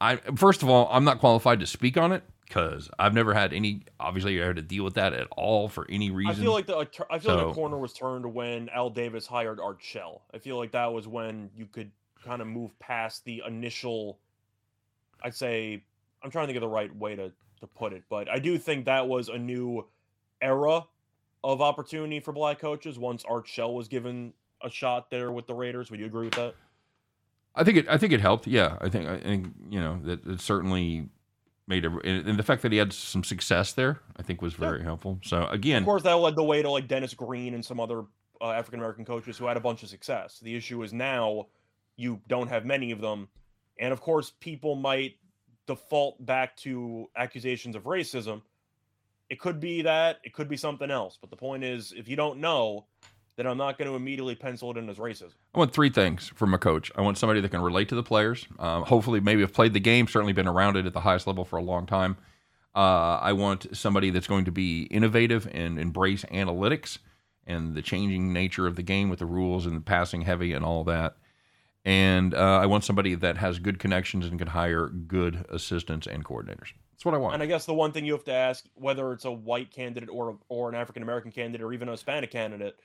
[0.00, 3.52] I first of all, I'm not qualified to speak on it because I've never had
[3.52, 3.82] any.
[3.98, 6.42] Obviously, I had to deal with that at all for any reason.
[6.42, 6.76] I feel like the
[7.10, 10.22] I feel like the corner was turned when Al Davis hired Art Shell.
[10.32, 11.90] I feel like that was when you could
[12.24, 14.18] kind of move past the initial.
[15.22, 15.82] I'd say
[16.22, 18.58] I'm trying to think of the right way to to put it, but I do
[18.58, 19.86] think that was a new
[20.40, 20.84] era
[21.42, 24.32] of opportunity for black coaches once Art Shell was given
[24.62, 25.90] a shot there with the Raiders.
[25.90, 26.54] Would you agree with that?
[27.54, 27.88] I think it.
[27.88, 28.46] I think it helped.
[28.46, 29.08] Yeah, I think.
[29.08, 31.08] I think you know that it certainly
[31.68, 31.90] made a.
[32.04, 35.18] And the fact that he had some success there, I think, was very helpful.
[35.22, 38.04] So again, Of course, that led the way to like Dennis Green and some other
[38.40, 40.38] uh, African American coaches who had a bunch of success.
[40.40, 41.46] The issue is now
[41.96, 43.28] you don't have many of them,
[43.78, 45.16] and of course, people might
[45.66, 48.42] default back to accusations of racism.
[49.28, 51.18] It could be that, it could be something else.
[51.20, 52.86] But the point is, if you don't know,
[53.36, 55.34] then I'm not going to immediately pencil it in as racism.
[55.54, 56.90] I want three things from a coach.
[56.96, 58.46] I want somebody that can relate to the players.
[58.58, 61.44] Um, hopefully, maybe have played the game, certainly been around it at the highest level
[61.44, 62.16] for a long time.
[62.74, 66.98] Uh, I want somebody that's going to be innovative and embrace analytics
[67.46, 70.64] and the changing nature of the game with the rules and the passing heavy and
[70.64, 71.16] all that.
[71.84, 76.24] And uh, I want somebody that has good connections and can hire good assistants and
[76.24, 76.72] coordinators.
[76.92, 77.34] That's what I want.
[77.34, 80.08] And I guess the one thing you have to ask, whether it's a white candidate
[80.10, 82.76] or or an African American candidate or even a Hispanic candidate,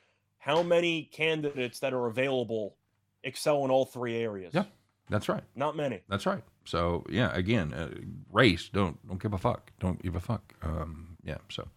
[0.42, 2.76] how many candidates that are available
[3.24, 4.54] excel in all three areas.
[4.54, 4.64] Yeah.
[5.10, 5.44] That's right.
[5.56, 6.02] Not many.
[6.10, 6.42] That's right.
[6.66, 7.90] So yeah, again, uh,
[8.32, 8.70] race.
[8.74, 9.72] Don't don't give a fuck.
[9.80, 10.54] Don't give a fuck.
[10.64, 11.38] Um, yeah.
[11.50, 11.68] So,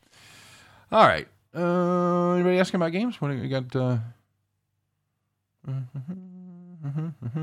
[0.90, 1.28] all right.
[1.54, 3.20] Uh, anybody asking about games?
[3.20, 3.76] What do you got?
[3.76, 3.98] Uh,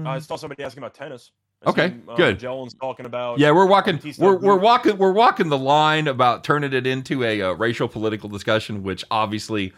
[0.05, 1.31] I saw somebody asking about tennis.
[1.31, 1.69] I Mm-hmm.
[1.69, 2.35] Okay, seen, uh, good.
[2.37, 3.37] Magellan's talking about.
[3.37, 3.97] yeah, we're walking.
[3.97, 4.97] Bautista We're we're walking.
[4.97, 9.73] We're walking the line about turning it into a uh, racial political discussion, which obviously.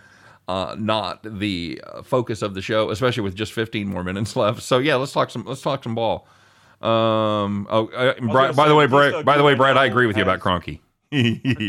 [0.47, 4.62] Uh, not the uh, focus of the show, especially with just 15 more minutes left.
[4.62, 5.45] So yeah, let's talk some.
[5.45, 6.27] Let's talk some ball.
[6.82, 7.65] Um.
[7.69, 9.23] Oh, uh, Brad, by the way, Brad.
[9.23, 10.79] By the way, Brad, I agree with you about Cronky.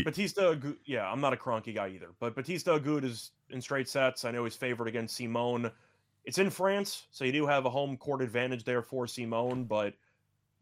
[0.03, 4.25] Bautista, yeah, I'm not a Cronky guy either, but Bautista Agut is in straight sets.
[4.25, 5.71] I know he's favored against Simone.
[6.25, 9.93] It's in France, so you do have a home court advantage there for Simone, but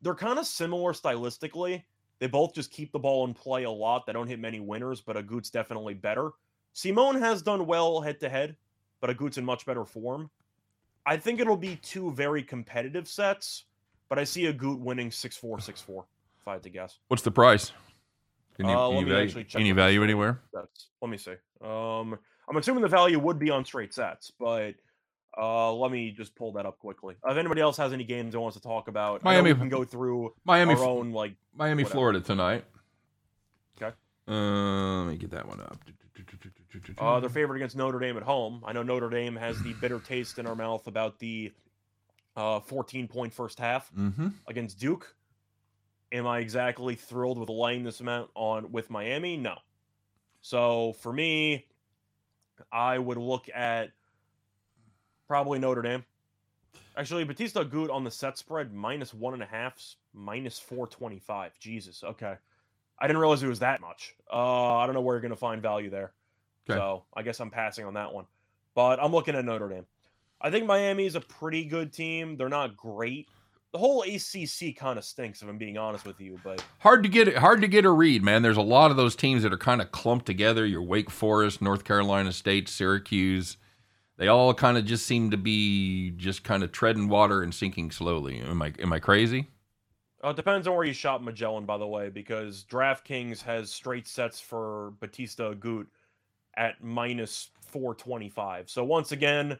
[0.02, 1.82] they're kind of similar stylistically.
[2.19, 4.06] They both just keep the ball in play a lot.
[4.06, 6.32] They don't hit many winners, but Agut's definitely better.
[6.73, 8.55] Simone has done well head to head,
[8.99, 10.29] but Agut's in much better form.
[11.05, 13.65] I think it'll be two very competitive sets,
[14.09, 16.05] but I see Agut winning 6 4 6 4,
[16.41, 16.97] if I had to guess.
[17.07, 17.71] What's the price?
[18.55, 20.41] Can you, Uh, can you value, actually check any value anywhere?
[20.53, 21.33] Let me see.
[21.62, 22.17] Um,
[22.49, 24.75] I'm assuming the value would be on straight sets, but
[25.38, 27.15] uh, let me just pull that up quickly.
[27.25, 29.83] If anybody else has any games they wants to talk about, Miami- we can go
[29.83, 31.36] through Miami, our own like.
[31.55, 31.91] Miami, whatever.
[31.93, 32.65] Florida tonight.
[33.81, 33.95] Okay.
[34.27, 35.77] Uh, let me get that one up.
[36.97, 38.62] Uh, they're favored against Notre Dame at home.
[38.65, 41.52] I know Notre Dame has the bitter taste in our mouth about the
[42.36, 44.30] uh, 14 point first half Mm-hmm.
[44.47, 45.15] against Duke.
[46.12, 49.36] Am I exactly thrilled with laying this amount on with Miami?
[49.38, 49.56] No.
[50.41, 51.65] So for me,
[52.71, 53.89] I would look at
[55.28, 56.06] probably Notre Dame.
[56.95, 59.76] Actually, Bautista Agut on the set spread minus one and a half,
[60.13, 61.58] minus four twenty five.
[61.60, 62.36] Jesus, okay.
[63.04, 64.16] I didn't realize it was that much.
[64.32, 66.13] Uh, I don't know where you're going to find value there.
[66.70, 66.80] Okay.
[66.80, 68.24] So I guess I'm passing on that one.
[68.76, 69.86] But I'm looking at Notre Dame.
[70.39, 72.38] I think Miami is a pretty good team.
[72.38, 73.28] They're not great.
[73.74, 76.39] The whole ACC kind of stinks, if I'm being honest with you.
[76.46, 78.42] But Hard to get hard to get a read, man.
[78.42, 80.66] There's a lot of those teams that are kind of clumped together.
[80.66, 83.58] Your Wake Forest, North Carolina State, Syracuse.
[84.16, 87.92] They all kind of just seem to be just kind of treading water and sinking
[87.92, 88.39] slowly.
[88.39, 89.50] Am I am I crazy?
[90.23, 94.07] Uh, it depends on where you shop Magellan, by the way, because DraftKings has straight
[94.07, 95.88] sets for Bautista Agut
[96.55, 98.69] at minus 425.
[98.69, 99.59] So once again,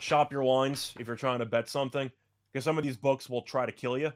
[0.00, 2.10] shop your lines if you're trying to bet something,
[2.52, 4.12] because some of these books will try to kill you.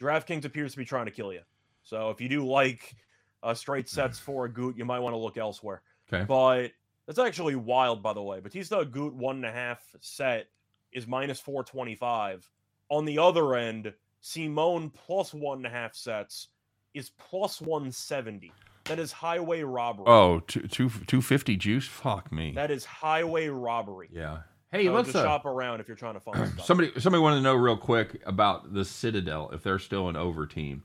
[0.00, 1.42] DraftKings appears to be trying to kill you.
[1.82, 2.96] So if you do like
[3.42, 5.82] uh, straight sets for Agut, you might want to look elsewhere.
[6.10, 6.24] Okay.
[6.24, 6.72] But
[7.06, 8.40] that's actually wild, by the way.
[8.40, 10.46] Bautista Agut one and a half set
[10.92, 12.48] is minus 425.
[12.88, 16.48] On the other end, Simone plus one and a half sets
[16.94, 18.52] is plus 170.
[18.84, 20.04] That is highway robbery.
[20.08, 21.86] Oh, two, two, 250 juice?
[21.86, 22.52] Fuck me.
[22.54, 24.08] That is highway robbery.
[24.12, 24.38] yeah.
[24.72, 26.64] Hey, So let's just uh, shop around if you're trying to find stuff.
[26.64, 30.46] somebody somebody wanted to know real quick about the Citadel if they're still an over
[30.46, 30.84] team.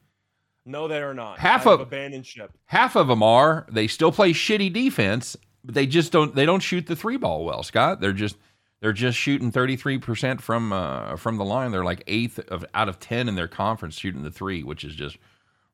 [0.66, 1.38] No, they are not.
[1.38, 2.52] Half I of- abandoned ship.
[2.66, 6.62] half of them are they still play shitty defense but they just don't they don't
[6.62, 8.38] shoot the three ball well scott they're just
[8.86, 13.00] they're just shooting 33% from uh from the line they're like eighth of out of
[13.00, 15.18] 10 in their conference shooting the three which is just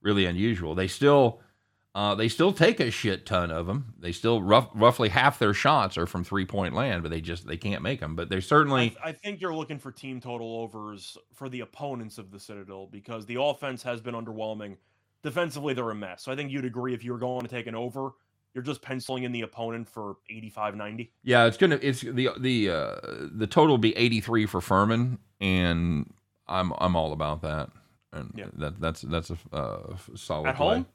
[0.01, 1.41] really unusual they still
[1.93, 3.93] uh, they still take a shit ton of them.
[3.99, 7.45] They still rough, roughly half their shots are from three point land, but they just
[7.45, 8.15] they can't make them.
[8.15, 11.59] But they're I, certainly th- I think you're looking for team total overs for the
[11.59, 14.77] opponents of the Citadel because the offense has been underwhelming.
[15.21, 16.23] Defensively, they're a mess.
[16.23, 18.11] So I think you'd agree if you were going to take an over,
[18.53, 21.11] you're just penciling in the opponent for 85 90.
[21.23, 22.95] Yeah, it's gonna it's the the uh,
[23.33, 26.13] the total will be eighty three for Furman, and
[26.47, 27.69] I'm I'm all about that.
[28.13, 28.47] And Yeah.
[28.55, 30.75] that that's that's a uh, solid At play.
[30.75, 30.85] home,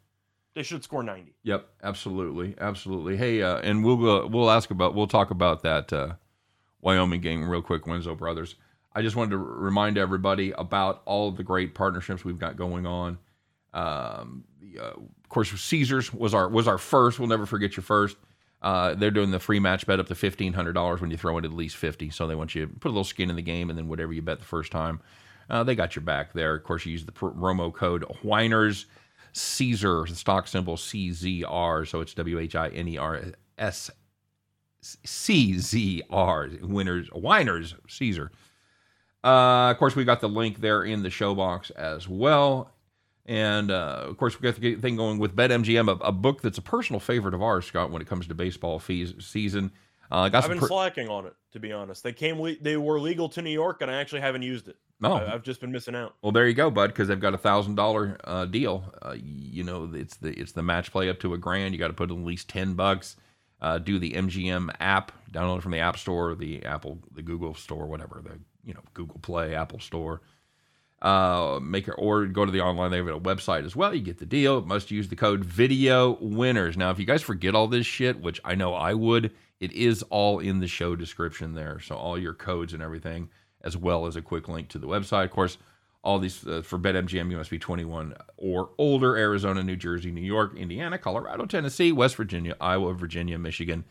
[0.55, 1.35] they should score 90.
[1.45, 3.17] Yep, absolutely, absolutely.
[3.17, 6.15] Hey, uh, and we'll go, we'll ask about we'll talk about that uh,
[6.83, 8.57] Wyoming game real quick, Winslow Brothers.
[8.95, 13.19] I just wanted to remind everybody about all the great partnerships we've got going on.
[13.75, 14.93] Um, the, uh,
[15.27, 17.19] of course, Caesars was our was our first.
[17.19, 18.17] We'll never forget your first.
[18.63, 21.37] Uh, they're doing the free match bet up to fifteen hundred dollars when you throw
[21.37, 22.11] in at least fifty.
[22.11, 24.13] So they want you to put a little skin in the game, and then whatever
[24.13, 25.01] you bet the first time,
[25.51, 26.55] uh, they got your back there.
[26.55, 28.87] Of course, you use the pr- promo code Whiners
[29.33, 31.89] Caesar, the stock symbol CZR.
[31.89, 33.21] So it's W H I N E R
[33.59, 33.91] S
[34.81, 36.51] C Z R.
[36.63, 38.31] Winners, Whiners Caesar.
[39.25, 42.71] Uh, of course, we got the link there in the show box as well.
[43.27, 46.59] And uh, of course, we got the thing going with BetMGM, a, a book that's
[46.59, 49.73] a personal favorite of ours, Scott, when it comes to baseball fees season.
[50.11, 52.05] Uh, got I've been pr- slacking on it, to be honest.
[52.05, 54.77] They came, le- they were legal to New York, and I actually haven't used it.
[55.03, 56.15] oh, I- I've just been missing out.
[56.23, 58.85] well, there you go, bud, because they've got a thousand dollar uh, deal.
[59.03, 61.75] Uh, you know, it's the it's the match play up to a grand.
[61.75, 63.17] You got to put at least ten bucks.
[63.61, 67.55] Uh, do the MGM app, download it from the App Store, the Apple, the Google
[67.55, 70.21] Store, whatever, the you know Google Play, Apple Store.
[71.07, 72.91] Uh, make it or go to the online.
[72.91, 73.95] They have a website as well.
[73.95, 74.61] You get the deal.
[74.63, 76.77] Must use the code Video Winners.
[76.77, 80.03] Now, if you guys forget all this shit, which I know I would, it is
[80.11, 81.79] all in the show description there.
[81.79, 83.29] So all your codes and everything,
[83.63, 85.27] as well as a quick link to the website.
[85.27, 85.59] Of course,
[86.03, 89.17] all these uh, for BetMGM, you must be 21 or older.
[89.17, 93.85] Arizona, New Jersey, New York, Indiana, Colorado, Tennessee, West Virginia, Iowa, Virginia, Michigan,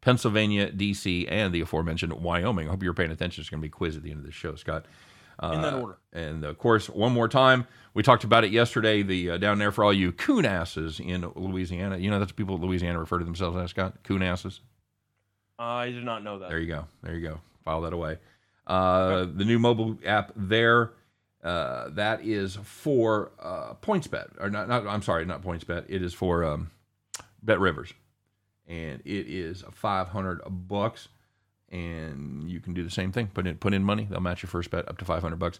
[0.00, 2.68] Pennsylvania, D.C., and the aforementioned Wyoming.
[2.68, 3.42] I hope you're paying attention.
[3.42, 4.86] It's going to be a quiz at the end of the show, Scott.
[5.42, 5.98] Uh, In that order.
[6.12, 9.02] And of course, one more time, we talked about it yesterday.
[9.02, 11.96] The uh, down there for all you coon asses in Louisiana.
[11.98, 14.60] You know that's what people in Louisiana refer to themselves as Scott coon asses.
[15.58, 16.48] I did not know that.
[16.48, 16.86] There you go.
[17.02, 17.40] There you go.
[17.64, 18.18] File that away.
[18.66, 20.92] Uh, the new mobile app there.
[21.42, 24.86] Uh, that is for uh, PointsBet, or not, not?
[24.86, 25.86] I'm sorry, not PointsBet.
[25.88, 26.70] It is for um,
[27.42, 27.92] Bet Rivers,
[28.68, 31.08] and it is 500 bucks,
[31.72, 33.28] and you can do the same thing.
[33.28, 34.06] Put in put in money.
[34.08, 35.58] They'll match your first bet up to 500 bucks.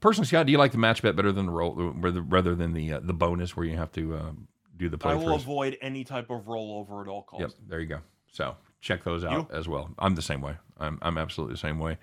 [0.00, 2.72] Personally, Scott, do you like the match bet better than the roll, rather rather than
[2.72, 4.32] the uh, the bonus where you have to uh,
[4.76, 5.12] do the play?
[5.12, 7.56] I will avoid any type of rollover at all costs.
[7.58, 8.00] Yep, there you go.
[8.30, 9.90] So check those out as well.
[9.98, 10.56] I'm the same way.
[10.78, 11.98] I'm I'm absolutely the same way.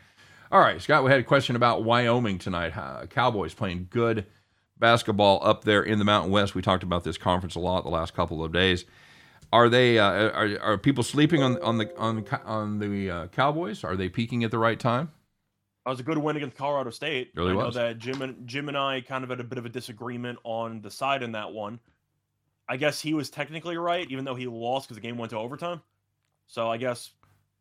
[0.52, 2.76] All right, Scott, we had a question about Wyoming tonight.
[2.76, 4.26] Uh, Cowboys playing good
[4.80, 6.56] basketball up there in the Mountain West.
[6.56, 8.86] We talked about this conference a lot the last couple of days.
[9.52, 13.84] Are they uh, are, are people sleeping on on the on on the uh, Cowboys?
[13.84, 15.12] Are they peaking at the right time?
[15.86, 17.32] That was a good win against Colorado State.
[17.36, 17.76] Really I know was.
[17.76, 20.82] that Jim and Jim and I kind of had a bit of a disagreement on
[20.82, 21.80] the side in that one.
[22.68, 25.38] I guess he was technically right, even though he lost because the game went to
[25.38, 25.82] overtime.
[26.46, 27.12] So I guess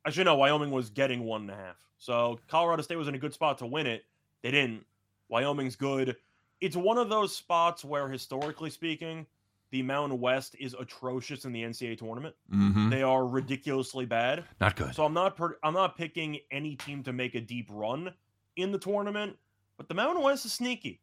[0.05, 1.77] I should know Wyoming was getting one and a half.
[1.98, 4.05] So Colorado State was in a good spot to win it.
[4.42, 4.85] They didn't.
[5.31, 6.16] Wyoming's good.
[6.61, 9.27] It's one of those spots where, historically speaking,
[9.70, 12.35] the Mountain West is atrocious in the NCAA tournament.
[12.52, 12.90] Mm-hmm.
[12.90, 14.44] They are ridiculously bad.
[14.61, 14.94] Not good.
[14.94, 18.12] So I'm not per- I'm not picking any team to make a deep run
[18.57, 19.37] in the tournament,
[19.76, 21.00] but the Mountain West is sneaky.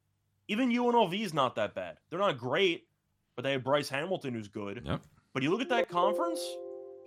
[0.47, 1.97] Even UNLV is not that bad.
[2.09, 2.87] They're not great,
[3.35, 4.81] but they have Bryce Hamilton who's good.
[4.85, 5.01] Yep.
[5.33, 6.39] But you look at that conference,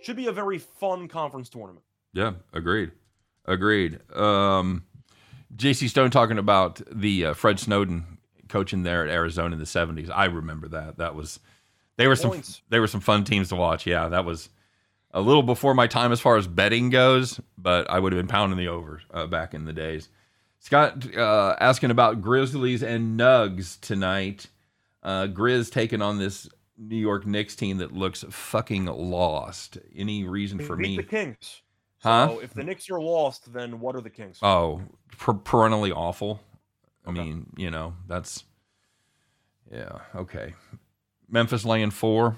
[0.01, 1.85] should be a very fun conference tournament.
[2.13, 2.91] Yeah, agreed.
[3.45, 3.99] Agreed.
[4.15, 4.83] Um,
[5.55, 5.87] J.C.
[5.87, 8.18] Stone talking about the uh, Fred Snowden
[8.49, 10.09] coaching there at Arizona in the '70s.
[10.13, 10.97] I remember that.
[10.97, 11.39] That was
[11.97, 12.61] they were some Points.
[12.69, 13.85] they were some fun teams to watch.
[13.85, 14.49] Yeah, that was
[15.11, 18.27] a little before my time as far as betting goes, but I would have been
[18.27, 20.09] pounding the over uh, back in the days.
[20.59, 24.47] Scott uh, asking about Grizzlies and Nugs tonight.
[25.01, 29.77] Uh, Grizz taking on this New York Knicks team that looks fucking lost.
[29.95, 30.97] Any reason for me?
[30.97, 31.61] the Kings.
[32.01, 32.27] Huh?
[32.29, 34.39] So if the Knicks are lost, then what are the Kings?
[34.41, 34.81] Oh,
[35.17, 36.39] per- perennially awful.
[37.05, 37.19] I Okay.
[37.21, 38.43] mean, you know, that's
[39.71, 40.53] yeah, okay.
[41.29, 42.35] Memphis laying four.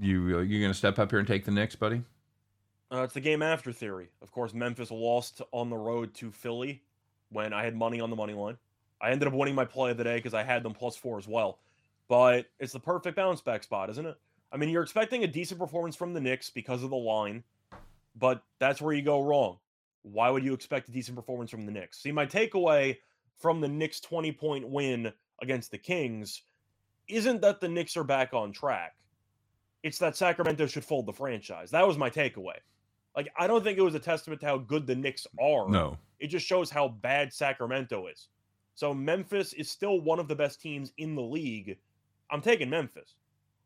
[0.00, 2.02] You uh, you gonna step up here and take the Knicks, buddy?
[2.92, 4.08] Uh, it's the game after theory.
[4.22, 6.82] Of course, Memphis lost on the road to Philly
[7.30, 8.56] when I had money on the money line.
[9.00, 11.16] I ended up winning my play of the day because I had them plus four
[11.18, 11.58] as well.
[12.08, 14.16] But it's the perfect bounce back spot, isn't it?
[14.52, 17.44] I mean, you're expecting a decent performance from the Knicks because of the line,
[18.16, 19.58] but that's where you go wrong.
[20.02, 21.98] Why would you expect a decent performance from the Knicks?
[22.02, 22.96] See, my takeaway
[23.40, 26.42] from the Knicks 20 point win against the Kings
[27.08, 28.94] isn't that the Knicks are back on track.
[29.82, 31.70] It's that Sacramento should fold the franchise.
[31.70, 32.56] That was my takeaway.
[33.16, 35.68] Like, I don't think it was a testament to how good the Knicks are.
[35.68, 35.96] No.
[36.20, 38.28] It just shows how bad Sacramento is.
[38.74, 41.78] So Memphis is still one of the best teams in the league.
[42.30, 43.14] I'm taking Memphis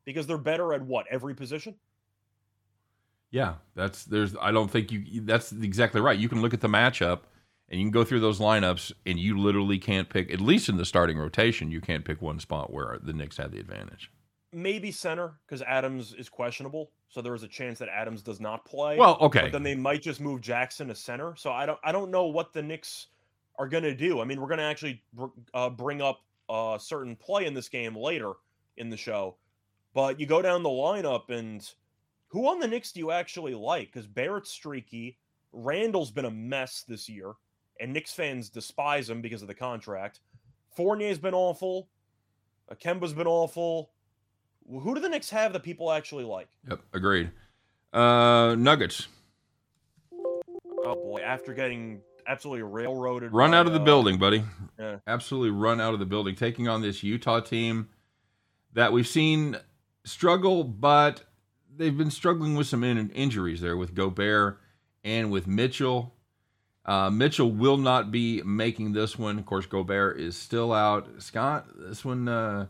[0.04, 1.74] because they're better at what every position.
[3.30, 4.36] Yeah, that's there's.
[4.40, 5.20] I don't think you.
[5.22, 6.16] That's exactly right.
[6.16, 7.22] You can look at the matchup
[7.68, 10.32] and you can go through those lineups, and you literally can't pick.
[10.32, 13.52] At least in the starting rotation, you can't pick one spot where the Knicks had
[13.52, 14.10] the advantage.
[14.52, 18.64] Maybe center because Adams is questionable, so there is a chance that Adams does not
[18.64, 18.96] play.
[18.96, 19.42] Well, okay.
[19.42, 21.34] but then they might just move Jackson to center.
[21.36, 23.08] So I don't I don't know what the Knicks
[23.58, 24.20] are going to do.
[24.20, 27.68] I mean, we're going to actually br- uh, bring up a certain play in this
[27.68, 28.32] game later
[28.76, 29.36] in the show,
[29.92, 31.68] but you go down the lineup and
[32.28, 33.92] who on the Knicks do you actually like?
[33.92, 35.18] Because Barrett's streaky,
[35.52, 37.34] Randle's been a mess this year,
[37.80, 40.20] and Knicks fans despise him because of the contract.
[40.76, 41.88] Fournier's been awful.
[42.82, 43.90] Kemba's been awful.
[44.68, 46.48] Who do the Knicks have that people actually like?
[46.68, 47.30] Yep, agreed.
[47.92, 49.06] Uh, Nuggets
[50.84, 51.20] Oh boy!
[51.20, 54.44] After getting absolutely railroaded, run by, out of the uh, building, buddy.
[54.78, 54.98] yeah.
[55.06, 57.88] Absolutely run out of the building, taking on this Utah team
[58.74, 59.56] that we've seen
[60.04, 61.24] struggle, but
[61.74, 64.60] they've been struggling with some in- injuries there with Gobert
[65.02, 66.13] and with Mitchell.
[66.84, 69.38] Uh, Mitchell will not be making this one.
[69.38, 71.08] Of course, Gobert is still out.
[71.22, 72.66] Scott, this one uh,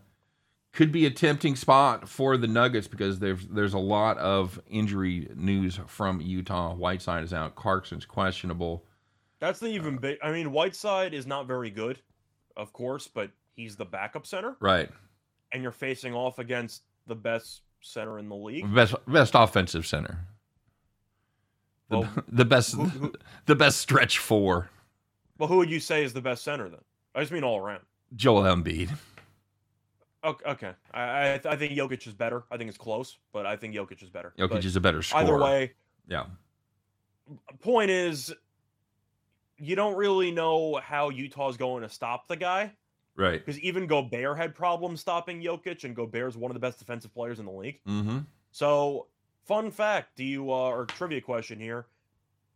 [0.73, 5.29] could be a tempting spot for the Nuggets because there's there's a lot of injury
[5.35, 6.75] news from Utah.
[6.75, 7.57] Whiteside is out.
[7.57, 8.85] Clarkson's questionable.
[9.41, 10.19] That's the even big.
[10.23, 11.99] I mean, Whiteside is not very good,
[12.57, 14.89] of course, but he's the backup center, Right.
[15.53, 18.73] and you're facing off against the best center in the league.
[18.75, 20.27] Best best offensive center.
[22.03, 23.13] The, Well, the best who- who-
[23.47, 24.71] the best stretch four.
[25.39, 26.81] Well, who would you say is the best center then?
[27.15, 27.83] I just mean all around.
[28.17, 28.91] Joel Embiid.
[30.23, 30.73] Okay, okay.
[30.93, 32.45] I I, I think Jokic is better.
[32.51, 34.33] I think it's close, but I think Jokic is better.
[34.39, 35.23] Jokic But is a better scorer.
[35.23, 35.73] either way,
[36.09, 36.27] Yeah.
[37.61, 38.33] point is,
[39.59, 42.73] you don't really know how Utah's going to stop the guy
[43.17, 43.39] Right.
[43.45, 47.39] because even Gobert had problems stopping Jokic, and Gobert's one of the best defensive players
[47.39, 47.81] in the league.
[47.87, 48.19] Mm-hmm.
[48.51, 49.09] So,
[49.45, 51.87] fun fact: Do you uh, or trivia question here?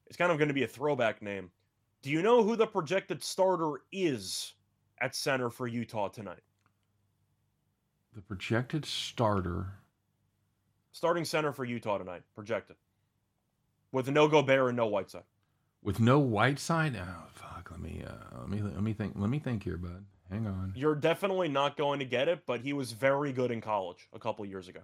[0.06, 1.50] It's kind of going to be a throwback name.
[2.02, 4.54] Do you know who the projected starter is
[5.00, 6.40] at center for Utah tonight?
[8.14, 9.66] The projected starter.
[10.92, 12.76] Starting center for Utah tonight, projected,
[13.92, 15.22] with no Gobert and no Whiteside.
[15.82, 16.96] With no Whiteside?
[16.96, 17.70] Oh fuck.
[17.70, 20.04] Let me uh let me let me think let me think here, bud.
[20.30, 20.72] Hang on.
[20.76, 24.18] You're definitely not going to get it, but he was very good in college a
[24.18, 24.80] couple years ago.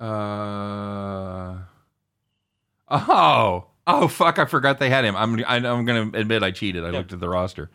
[0.00, 1.58] Uh
[2.90, 3.66] Oh.
[3.86, 5.16] Oh fuck, I forgot they had him.
[5.16, 6.84] I'm I, I'm going to admit I cheated.
[6.84, 7.70] I looked at the roster.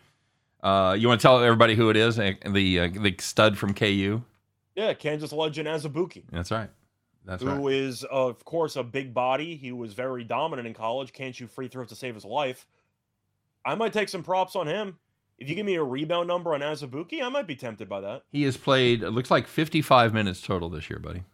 [0.62, 2.18] Uh you want to tell everybody who it is?
[2.18, 4.22] Uh, The uh, the stud from KU?
[4.74, 6.70] Yeah, Kansas legend Azubuike, That's right.
[7.24, 7.74] That's who right.
[7.74, 9.56] is of course a big body.
[9.56, 11.12] He was very dominant in college.
[11.12, 12.66] Can't shoot free throws to save his life.
[13.64, 14.98] I might take some props on him.
[15.38, 18.22] If you give me a rebound number on Azubuike, I might be tempted by that.
[18.30, 21.24] He has played it looks like 55 minutes total this year, buddy.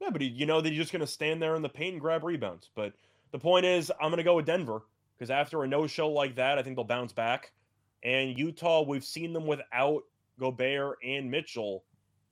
[0.00, 1.94] Yeah, but he, you know that he's just going to stand there in the paint
[1.94, 2.70] and grab rebounds.
[2.74, 2.92] But
[3.32, 4.82] the point is, I'm going to go with Denver
[5.16, 7.52] because after a no-show like that, I think they'll bounce back.
[8.04, 10.04] And Utah, we've seen them without
[10.38, 11.84] Gobert and Mitchell.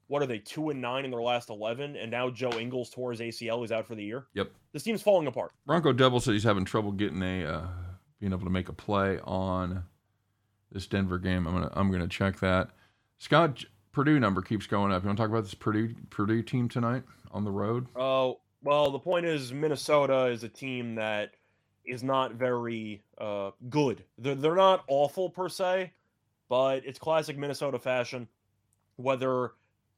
[0.08, 0.38] What are they?
[0.38, 3.60] Two and nine in their last eleven, and now Joe Ingles tore his ACL.
[3.62, 4.26] He's out for the year.
[4.34, 4.52] Yep.
[4.72, 5.50] This team's falling apart.
[5.66, 7.66] Bronco Devil said he's having trouble getting a uh,
[8.20, 9.82] being able to make a play on
[10.70, 11.48] this Denver game.
[11.48, 12.70] I'm gonna I'm gonna check that.
[13.18, 13.64] Scott
[13.96, 15.02] Purdue number keeps going up.
[15.02, 17.86] You want to talk about this Purdue Purdue team tonight on the road?
[17.96, 21.30] Oh well, the point is Minnesota is a team that
[21.86, 24.04] is not very uh, good.
[24.18, 25.94] They're they're not awful per se,
[26.50, 28.28] but it's classic Minnesota fashion.
[28.96, 29.52] Whether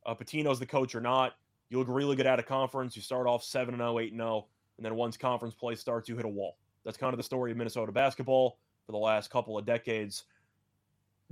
[0.07, 1.35] uh, Pitino's the coach or not,
[1.69, 2.95] you look really good out of conference.
[2.95, 4.47] You start off seven and 0, 8 and zero,
[4.77, 6.57] and then once conference play starts, you hit a wall.
[6.85, 10.23] That's kind of the story of Minnesota basketball for the last couple of decades.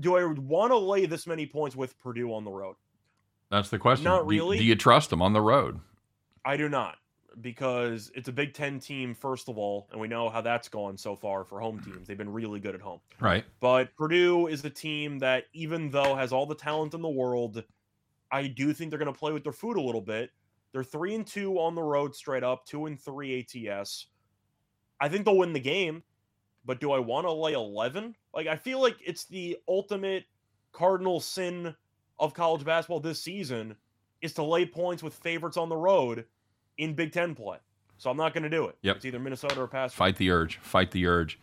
[0.00, 2.76] Do I want to lay this many points with Purdue on the road?
[3.50, 4.04] That's the question.
[4.04, 4.58] Not Do you- really.
[4.58, 5.80] Do, you trust them on the road?
[6.44, 6.96] I do not
[7.40, 10.96] because it's a Big Ten team, first of all, and we know how that's gone
[10.96, 12.08] so far for home teams.
[12.08, 13.00] They've been really good at home.
[13.20, 13.44] Right.
[13.60, 17.62] But Purdue is a team that, even though has all the talent in the world,
[18.30, 20.30] I do think they're going to play with their food a little bit.
[20.72, 24.06] They're three and two on the road straight up, two and three ATS.
[25.00, 26.02] I think they'll win the game,
[26.66, 28.14] but do I want to lay 11?
[28.34, 30.24] Like, I feel like it's the ultimate
[30.72, 31.74] cardinal sin
[32.18, 33.76] of college basketball this season
[34.20, 36.24] is to lay points with favorites on the road
[36.78, 37.58] in Big Ten play.
[37.98, 38.76] So I'm not going to do it.
[38.82, 38.96] Yep.
[38.96, 39.94] It's either Minnesota or pass.
[39.94, 40.58] Fight the urge.
[40.58, 41.38] Fight the urge.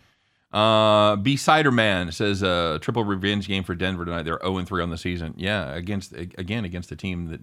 [0.51, 4.21] Uh, B Cider Man says uh, triple revenge game for Denver tonight.
[4.23, 5.33] They're 0 3 on the season.
[5.35, 7.41] Yeah, against again against a team that.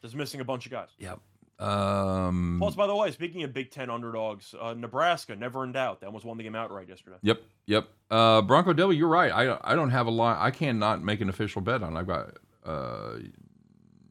[0.00, 0.88] Just missing a bunch of guys.
[0.98, 1.16] Yeah.
[1.58, 6.00] Um, Plus, by the way, speaking of Big Ten underdogs, uh, Nebraska never in doubt.
[6.00, 7.16] They almost won the game outright yesterday.
[7.22, 7.88] Yep, yep.
[8.10, 9.30] Uh, Bronco Devil, you're right.
[9.30, 10.38] I I don't have a lot.
[10.40, 11.96] I cannot make an official bet on.
[11.96, 12.30] I've got.
[12.64, 13.18] Uh,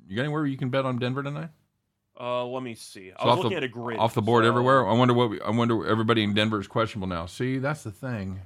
[0.07, 1.49] you got anywhere you can bet on Denver tonight?
[2.19, 3.11] Uh, let me see.
[3.17, 4.87] I So was off the- at a grid Off the board so- everywhere.
[4.87, 5.29] I wonder what.
[5.29, 7.25] We, I wonder everybody in Denver is questionable now.
[7.25, 8.39] See, that's the thing.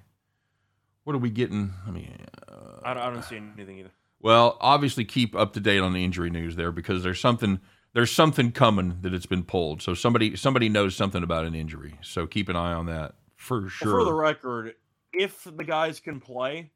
[1.04, 1.74] What are we getting?
[1.88, 2.18] I mean,
[2.50, 3.92] uh, I don't, I don't see anything either.
[4.20, 7.60] well, obviously keep up to date on the injury news there because there's something
[7.98, 9.82] there's something coming that it's been pulled.
[9.82, 11.96] So somebody somebody knows something about an injury.
[12.04, 13.92] So keep an eye on that for Well, sure.
[13.92, 14.76] for the record,
[15.14, 16.70] if the guys can play,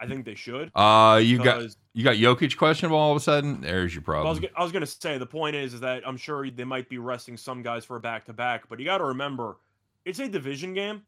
[0.00, 0.70] I think they should.
[0.76, 3.62] uh, you got you got Jokic questionable all of a sudden.
[3.62, 4.52] There's your I was, problem.
[4.56, 6.98] I was going to say the point is, is that I'm sure they might be
[6.98, 9.56] resting some guys for a back to back, but you got to remember
[10.04, 11.02] it's a division game,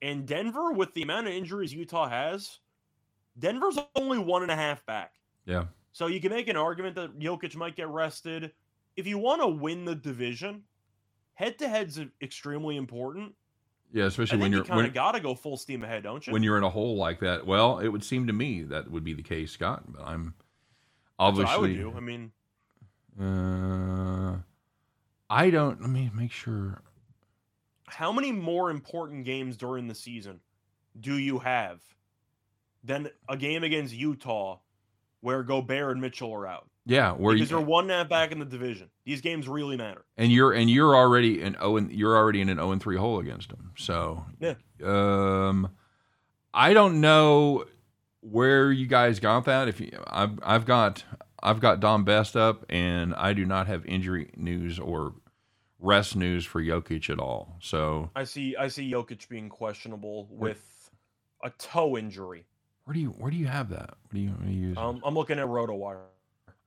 [0.00, 2.60] and Denver with the amount of injuries Utah has,
[3.38, 5.12] Denver's only one and a half back.
[5.44, 5.64] Yeah.
[5.92, 8.50] So you can make an argument that Jokic might get rested.
[8.98, 10.64] If you want to win the division,
[11.34, 13.32] head to head's is extremely important.
[13.92, 16.26] Yeah, especially when you you're kind when, of got to go full steam ahead, don't
[16.26, 16.32] you?
[16.32, 17.46] when you're in a hole like that.
[17.46, 19.84] Well, it would seem to me that would be the case, Scott.
[19.86, 20.34] But I'm
[21.16, 21.54] obviously.
[21.54, 21.94] I would do.
[21.96, 22.32] I mean,
[23.20, 24.38] Uh,
[25.30, 25.80] I don't.
[25.80, 26.82] Let me make sure.
[27.86, 30.40] how many more important games during the season
[30.98, 31.80] do you have
[32.82, 34.58] than a game against Utah
[35.20, 36.68] where Gobert and Mitchell are out?
[36.88, 38.88] Yeah, where because you they're one half back in the division.
[39.04, 40.04] These games really matter.
[40.16, 42.96] and you're and you're already an oh and you're already in an zero and three
[42.96, 43.72] hole against them.
[43.76, 44.54] So Yeah.
[44.82, 45.70] um,
[46.54, 47.66] I don't know
[48.20, 49.68] where you guys got that.
[49.68, 51.04] If you, I've I've got
[51.42, 55.12] I've got Don Best up, and I do not have injury news or
[55.78, 57.56] rest news for Jokic at all.
[57.60, 58.56] So I see.
[58.56, 60.90] I see Jokic being questionable with
[61.44, 62.46] a toe injury.
[62.84, 63.90] where do you where do you have that?
[63.90, 64.76] What do you, what do you use?
[64.78, 66.00] Um, I'm looking at RotoWire.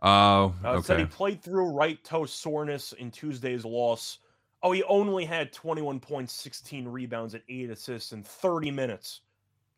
[0.02, 4.20] Oh, Uh, it Said he played through right toe soreness in Tuesday's loss.
[4.64, 9.22] Oh, he only had 21 points, 16 rebounds, and eight assists in 30 minutes.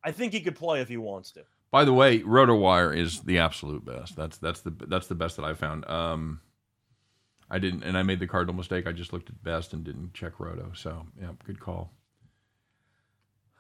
[0.04, 1.44] I think he could play if he wants to.
[1.72, 4.16] By the way, RotoWire is the absolute best.
[4.16, 5.90] That's that's the that's the best that I found.
[5.90, 6.42] Um,
[7.50, 8.86] I didn't, and I made the cardinal mistake.
[8.86, 10.72] I just looked at best and didn't check Roto.
[10.76, 11.92] So yeah, good call.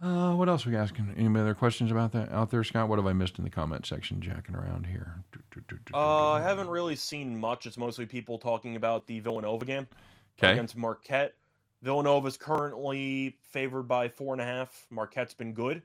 [0.03, 1.13] Uh, what else we asking?
[1.15, 2.89] Any other questions about that out there, Scott?
[2.89, 5.15] What have I missed in the comment section, jacking around here?
[5.93, 7.65] Uh, I haven't really seen much.
[7.65, 9.87] It's mostly people talking about the Villanova game
[10.37, 10.51] Okay.
[10.51, 11.35] against Marquette.
[11.83, 14.85] Villanova is currently favored by four and a half.
[14.89, 15.81] Marquette's been good.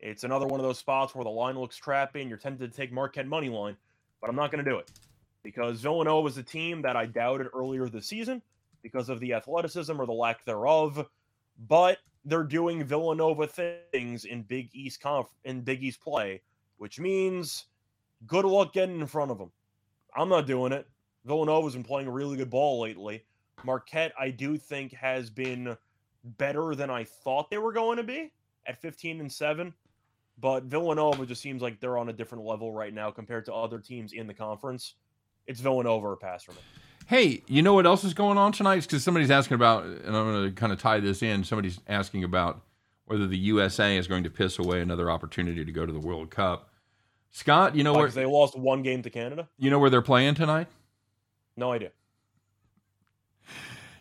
[0.00, 2.76] It's another one of those spots where the line looks crappy and you're tempted to
[2.76, 3.76] take Marquette money line,
[4.20, 4.90] but I'm not going to do it
[5.42, 8.42] because Villanova is a team that I doubted earlier this season
[8.82, 11.06] because of the athleticism or the lack thereof.
[11.68, 16.42] But they're doing Villanova things in Big East conf- in Big East play,
[16.76, 17.66] which means
[18.26, 19.52] good luck getting in front of them.
[20.14, 20.86] I'm not doing it.
[21.24, 23.24] Villanova's been playing a really good ball lately.
[23.64, 25.76] Marquette, I do think, has been
[26.24, 28.32] better than I thought they were going to be
[28.66, 29.72] at 15 and 7.
[30.38, 33.78] But Villanova just seems like they're on a different level right now compared to other
[33.78, 34.94] teams in the conference.
[35.46, 36.58] It's Villanova or pass for me.
[37.06, 38.82] Hey, you know what else is going on tonight?
[38.82, 41.44] Because somebody's asking about, and I'm going to kind of tie this in.
[41.44, 42.62] Somebody's asking about
[43.04, 46.30] whether the USA is going to piss away another opportunity to go to the World
[46.30, 46.68] Cup.
[47.30, 49.48] Scott, you know Like, where they lost one game to Canada?
[49.58, 50.66] you know where they're playing tonight?
[51.56, 51.90] No idea.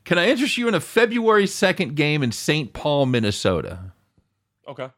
[0.03, 2.73] Can I interest you in a February 2nd game in St.
[2.73, 3.91] Paul, Minnesota?
[4.67, 4.89] Okay.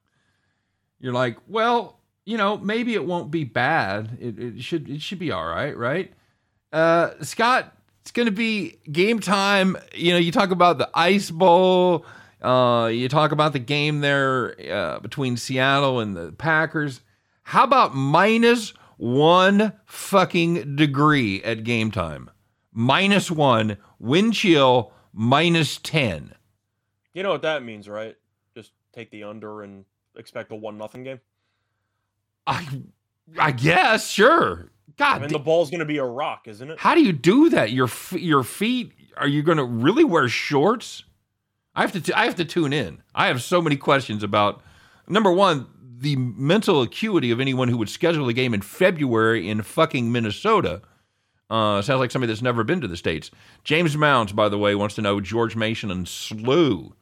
[1.00, 4.18] You're like, well, you know, maybe it won't be bad.
[4.20, 6.14] It, it should it should be all right, right?
[6.74, 7.74] Uh, Scott,
[8.08, 9.76] it's going to be game time.
[9.94, 12.06] You know, you talk about the Ice Bowl.
[12.42, 17.02] Uh, you talk about the game there uh, between Seattle and the Packers.
[17.44, 22.30] How about minus one fucking degree at game time?
[22.72, 26.34] Minus one, wind chill, minus 10.
[27.14, 28.16] You know what that means, right?
[28.56, 29.84] Just take the under and
[30.16, 31.20] expect a one nothing game.
[32.46, 32.84] I,
[33.38, 34.72] I guess, sure.
[34.96, 36.80] God, mean, the ball's going to be a rock, isn't it?
[36.80, 37.72] How do you do that?
[37.72, 38.94] Your f- your feet?
[39.18, 41.04] Are you going to really wear shorts?
[41.76, 42.02] I have to.
[42.02, 43.04] T- I have to tune in.
[43.14, 44.62] I have so many questions about
[45.08, 45.68] number one,
[46.00, 50.82] the mental acuity of anyone who would schedule a game in February in fucking Minnesota.
[51.50, 53.32] Uh, sounds like somebody that's never been to the states.
[53.64, 56.94] James Mounds, by the way, wants to know George Mason and Slew.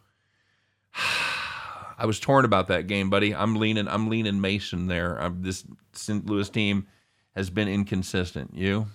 [1.98, 3.34] I was torn about that game, buddy.
[3.34, 3.88] I'm leaning.
[3.88, 5.16] I'm leaning Mason there.
[5.16, 5.64] I'm, this
[5.94, 6.26] St.
[6.26, 6.88] Louis team
[7.36, 8.52] has been inconsistent.
[8.56, 8.88] You?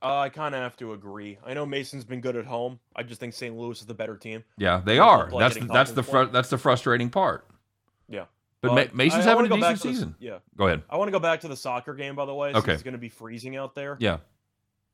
[0.00, 1.38] Uh, I kind of have to agree.
[1.44, 2.78] I know Mason's been good at home.
[2.94, 3.56] I just think St.
[3.56, 4.44] Louis is the better team.
[4.56, 5.28] Yeah, they are.
[5.30, 7.46] like That's the, that's the fru- that's the frustrating part.
[8.08, 8.26] Yeah.
[8.60, 10.14] But, Ma- Mason's I- having a decent to the- season.
[10.20, 10.38] yeah.
[10.56, 10.82] Go ahead.
[10.88, 12.52] I want to go back to the soccer game, by the way.
[12.54, 12.72] Okay.
[12.74, 13.96] It's going to be freezing out there.
[14.00, 14.18] Yeah.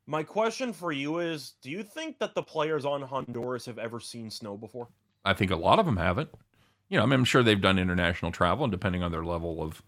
[0.06, 4.00] My question for you is Do you think that the players on Honduras have ever
[4.00, 4.88] seen snow before?
[5.24, 6.30] I think a lot of them haven't.
[6.90, 9.62] You know, I mean, I'm sure they've done international travel, and depending on their level
[9.62, 9.82] of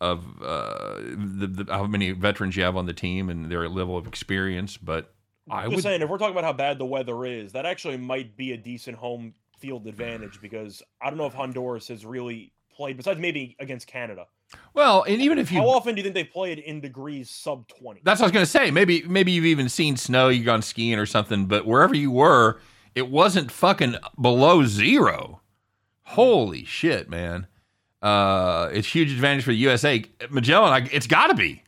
[0.00, 3.96] of uh, the, the, how many veterans you have on the team and their level
[3.96, 5.14] of experience, but
[5.50, 5.82] I Just would.
[5.82, 8.56] saying, if we're talking about how bad the weather is, that actually might be a
[8.56, 13.56] decent home field advantage because I don't know if Honduras has really played, besides maybe
[13.60, 14.26] against Canada.
[14.74, 17.66] Well, and even if you How often do you think they've played in degrees sub
[17.68, 18.00] 20?
[18.04, 18.70] That's what I was going to say.
[18.70, 20.28] Maybe maybe you've even seen snow.
[20.28, 22.60] You've gone skiing or something, but wherever you were,
[22.94, 25.40] it wasn't fucking below zero.
[26.08, 27.46] Holy shit, man!
[28.04, 30.04] Uh, it's huge advantage for the USA.
[30.28, 31.62] Magellan, I, it's got to be.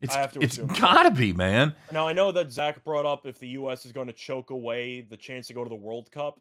[0.00, 1.74] It's I have to it's got to be, man.
[1.92, 3.84] Now I know that Zach brought up if the U.S.
[3.84, 6.40] is going to choke away the chance to go to the World Cup.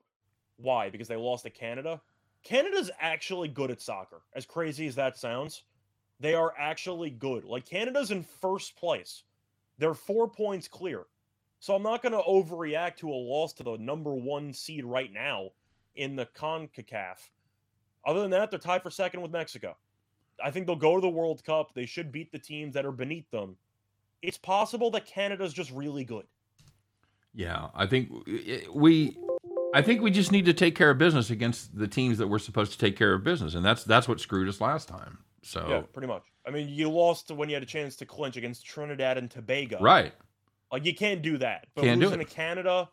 [0.55, 0.89] Why?
[0.89, 2.01] Because they lost to Canada.
[2.43, 4.21] Canada's actually good at soccer.
[4.33, 5.63] As crazy as that sounds,
[6.21, 7.43] they are actually good.
[7.43, 9.23] Like Canada's in first place.
[9.77, 11.03] They're four points clear.
[11.59, 15.11] So I'm not going to overreact to a loss to the number one seed right
[15.11, 15.49] now
[15.95, 17.17] in the CONCACAF.
[18.05, 19.77] Other than that, they're tied for second with Mexico.
[20.43, 21.73] I think they'll go to the World Cup.
[21.73, 23.57] They should beat the teams that are beneath them
[24.21, 26.25] it's possible that Canada's just really good.
[27.33, 29.17] Yeah, I think eh, we,
[29.73, 32.39] I think we just need to take care of business against the teams that we're
[32.39, 35.19] supposed to take care of business, and that's that's what screwed us last time.
[35.43, 36.23] So Yeah, pretty much.
[36.45, 39.79] I mean, you lost when you had a chance to clinch against Trinidad and Tobago.
[39.79, 40.13] right,
[40.71, 41.67] Like you can't do that.
[41.73, 42.27] But Can't do losing it.
[42.27, 42.89] to Canada,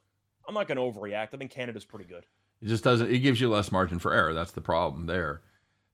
[0.47, 1.35] I'm not going to overreact.
[1.35, 2.25] I think Canada's pretty good.
[2.61, 3.11] It just doesn't.
[3.11, 4.35] It gives you less margin for error.
[4.35, 5.41] That's the problem there.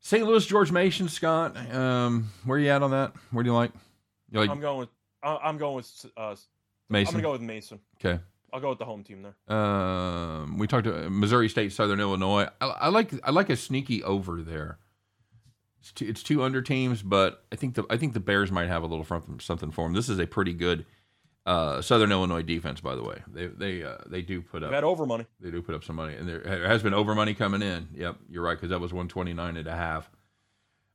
[0.00, 0.24] St.
[0.26, 1.56] Louis, George Mason, Scott.
[1.74, 3.12] Um, where you at on that?
[3.30, 3.72] Where do you like?
[4.30, 4.88] You like I'm going with
[5.22, 6.36] I'm going with uh, I'm
[6.88, 7.12] Mason?
[7.12, 7.80] going to go with Mason.
[7.98, 8.20] okay.
[8.52, 9.56] I'll go with the home team there.
[9.56, 12.46] Um, we talked to Missouri State, Southern Illinois.
[12.60, 14.78] I, I like I like a sneaky over there.
[15.80, 18.68] It's two, it's two under teams, but I think the I think the Bears might
[18.68, 19.92] have a little from, something for them.
[19.92, 20.86] This is a pretty good
[21.46, 23.22] uh, Southern Illinois defense, by the way.
[23.32, 25.26] They they uh, they do put up had over money.
[25.40, 27.88] they do put up some money, and there has been over money coming in.
[27.94, 30.10] Yep, you're right because that was 129 and a half.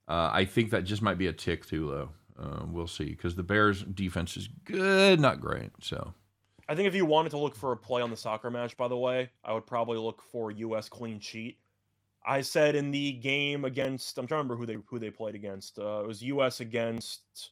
[0.08, 2.10] Uh, I think that just might be a tick too low.
[2.42, 5.72] Uh, we'll see because the Bears defense is good, not great.
[5.82, 6.14] So
[6.68, 8.88] I think if you wanted to look for a play on the soccer match, by
[8.88, 10.90] the way, I would probably look for U.S.
[10.90, 11.58] clean sheet.
[12.26, 15.36] I said in the game against I'm trying to remember who they who they played
[15.36, 15.78] against.
[15.78, 16.60] Uh, it was U.S.
[16.60, 17.52] against.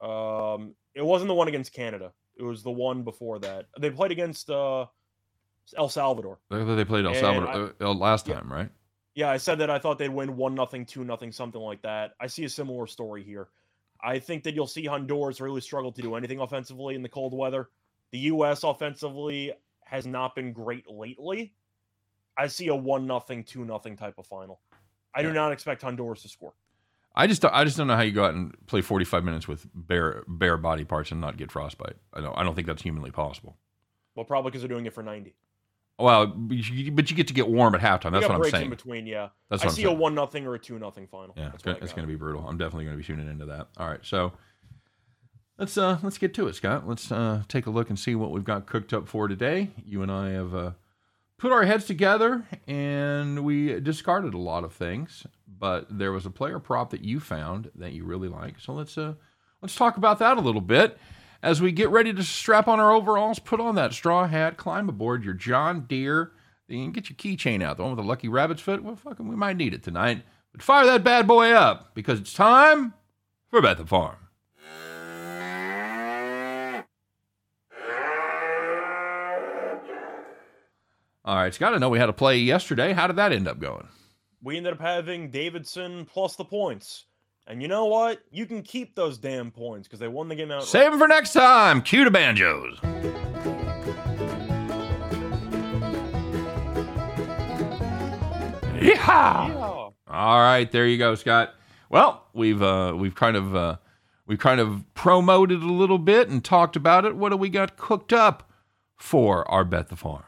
[0.00, 2.12] Um, it wasn't the one against Canada.
[2.36, 3.66] It was the one before that.
[3.80, 4.86] They played against uh,
[5.76, 6.40] El Salvador.
[6.50, 8.34] they they played El And Salvador uh, uh, last yeah.
[8.34, 8.68] time, right?
[9.14, 12.12] Yeah, I said that I thought they'd win one nothing, two nothing, something like that.
[12.20, 13.48] I see a similar story here.
[14.00, 17.34] I think that you'll see Honduras really struggle to do anything offensively in the cold
[17.34, 17.68] weather.
[18.10, 18.62] The U.S.
[18.64, 19.52] offensively
[19.84, 21.52] has not been great lately.
[22.36, 24.60] I see a one nothing, two nothing type of final.
[25.14, 26.54] I do not expect Honduras to score.
[27.18, 29.66] I just I just don't know how you go out and play 45 minutes with
[29.74, 31.96] bare bare body parts and not get frostbite.
[32.14, 33.56] I don't I don't think that's humanly possible.
[34.14, 35.34] Well, probably because they're doing it for ninety.
[35.98, 38.12] Well, but you, but you get to get warm at halftime.
[38.12, 38.70] That's what I'm breaks in saying.
[38.70, 39.06] between.
[39.06, 39.96] Yeah, That's I what I'm see saying.
[39.96, 41.34] a one nothing or a two nothing final.
[41.36, 41.96] Yeah, That's it's gonna, what I it's got.
[41.96, 42.46] gonna be brutal.
[42.48, 43.66] I'm definitely gonna be tuning into that.
[43.78, 44.32] All right, so
[45.58, 46.86] let's uh let's get to it, Scott.
[46.86, 49.70] Let's uh take a look and see what we've got cooked up for today.
[49.84, 50.70] You and I have uh
[51.38, 56.30] put our heads together and we discarded a lot of things, but there was a
[56.30, 58.60] player prop that you found that you really like.
[58.60, 59.14] So let's uh
[59.62, 60.98] let's talk about that a little bit.
[61.40, 64.88] As we get ready to strap on our overalls, put on that straw hat, climb
[64.88, 66.32] aboard your John Deere,
[66.68, 68.82] and get your keychain out, the one with the lucky rabbit's foot.
[68.82, 70.24] Well, fucking, we might need it tonight.
[70.50, 72.94] But fire that bad boy up because it's time
[73.48, 74.16] for Bet the Farm.
[81.28, 82.94] All right, Scott, I know we had a play yesterday.
[82.94, 83.86] How did that end up going?
[84.42, 87.04] we ended up having Davidson plus the points.
[87.46, 88.22] And you know what?
[88.30, 90.64] You can keep those damn points because they won the game out.
[90.64, 91.82] Save them for next time.
[91.82, 92.78] Cue to banjos.
[98.80, 99.48] Yeehaw!
[99.48, 99.90] Yeah.
[100.08, 101.52] All right, there you go, Scott.
[101.90, 103.76] Well, we've uh, we've kind of uh,
[104.26, 107.16] we've kind of promoted a little bit and talked about it.
[107.16, 108.50] What do we got cooked up
[108.96, 110.24] for our bet the farm?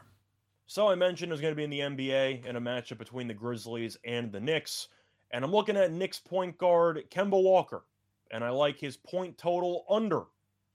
[0.71, 3.27] So I mentioned it was going to be in the NBA in a matchup between
[3.27, 4.87] the Grizzlies and the Knicks.
[5.31, 7.83] And I'm looking at Knicks point guard Kemba Walker.
[8.31, 10.21] And I like his point total under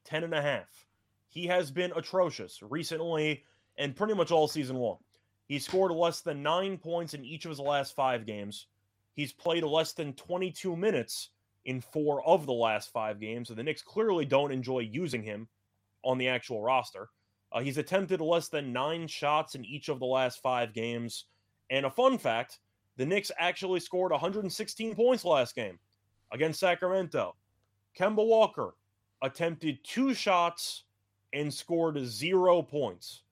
[0.05, 0.85] 10 and a half.
[1.31, 3.43] He has been atrocious recently
[3.79, 4.99] and pretty much all season long.
[5.47, 8.67] He scored less than nine points in each of his last five games.
[9.15, 11.31] He's played less than 22 minutes
[11.65, 13.49] in four of the last five games.
[13.49, 15.49] So the Knicks clearly don't enjoy using him
[16.05, 17.09] on the actual roster.
[17.57, 21.25] Uh, he's attempted less than nine shots in each of the last five games.
[21.71, 22.59] And a fun fact
[22.99, 25.79] the Knicks actually scored 116 points last game
[26.33, 27.35] against Sacramento.
[27.99, 28.75] Kemba Walker
[29.23, 30.85] attempted two shots
[31.33, 33.23] and scored zero points.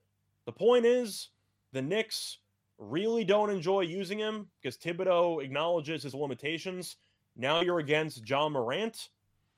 [0.47, 1.29] The point is,
[1.73, 2.39] the Knicks
[2.79, 6.97] really don't enjoy using him because Thibodeau acknowledges his limitations.
[7.37, 9.11] Now you're against Ja Morant.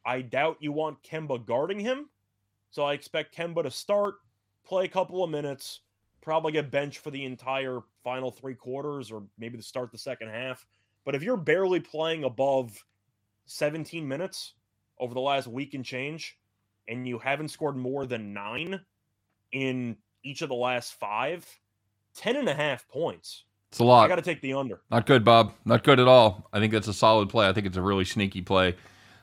[0.05, 2.09] I doubt you want Kemba guarding him.
[2.73, 4.17] So I expect Kemba to start,
[4.67, 5.81] play a couple of minutes,
[6.21, 10.29] probably get benched for the entire final three quarters or maybe to start the second
[10.29, 10.67] half.
[11.05, 12.85] But if you're barely playing above
[13.47, 14.55] 17 minutes
[14.99, 16.39] over the last week and change,
[16.89, 18.81] and you haven't scored more than nine
[19.53, 21.47] in each of the last five,
[22.17, 23.45] 10 and a half points.
[23.71, 24.05] It's a lot.
[24.05, 24.81] I got to take the under.
[24.91, 25.53] Not good, Bob.
[25.65, 26.49] Not good at all.
[26.53, 27.49] I think that's a solid play.
[27.49, 28.77] I think it's a really sneaky play.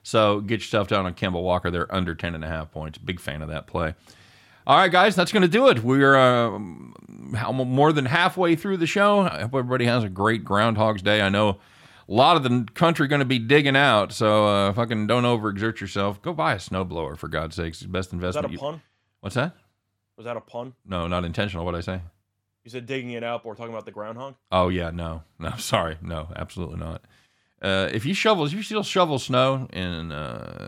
[0.04, 1.72] So get yourself down on Kemba Walker.
[1.72, 2.98] They're under 10 and a half points.
[2.98, 3.96] Big fan of that play.
[4.66, 5.84] All right, guys, that's going to do it.
[5.84, 9.20] We're uh, more than halfway through the show.
[9.20, 11.22] I hope everybody has a great Groundhog's Day.
[11.22, 11.50] I know
[12.08, 15.80] a lot of the country going to be digging out, so uh, fucking don't overexert
[15.82, 16.22] yourself.
[16.22, 17.78] Go buy a snowblower, for God's sakes.
[17.78, 18.46] It's the best Was that investment.
[18.48, 18.82] a you- pun?
[19.22, 19.56] What's that?
[20.18, 20.74] Was that a pun?
[20.86, 21.66] No, not intentional.
[21.66, 22.02] What I say?
[22.64, 24.36] You said digging it out, but we're talking about the groundhog.
[24.52, 27.02] Oh yeah, no, no, sorry, no, absolutely not.
[27.64, 30.68] Uh, if you shovel, if you still shovel snow, and uh,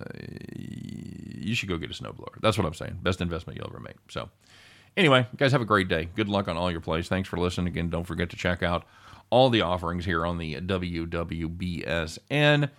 [0.56, 2.40] you should go get a snowblower.
[2.42, 3.00] That's what I'm saying.
[3.04, 3.98] Best investment you'll ever make.
[4.10, 4.30] So,
[4.96, 6.08] anyway, guys have a great day.
[6.16, 7.10] Good luck on all your plays.
[7.10, 7.68] Thanks for listening.
[7.68, 8.86] Again, don't forget to check out
[9.30, 12.70] all the offerings here on the WWBSN.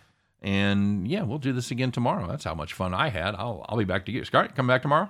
[0.43, 2.27] And yeah, we'll do this again tomorrow.
[2.27, 3.35] That's how much fun I had.
[3.35, 4.25] I'll I'll be back to you.
[4.25, 5.09] Scott, come back tomorrow.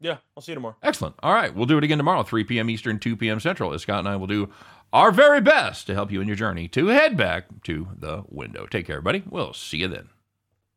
[0.00, 0.76] Yeah, I'll see you tomorrow.
[0.82, 1.16] Excellent.
[1.22, 1.54] All right.
[1.54, 2.70] We'll do it again tomorrow, 3 p.m.
[2.70, 3.40] Eastern, 2 p.m.
[3.40, 4.48] Central, as Scott and I will do
[4.92, 8.66] our very best to help you in your journey to head back to the window.
[8.66, 9.22] Take care, everybody.
[9.28, 10.08] We'll see you then.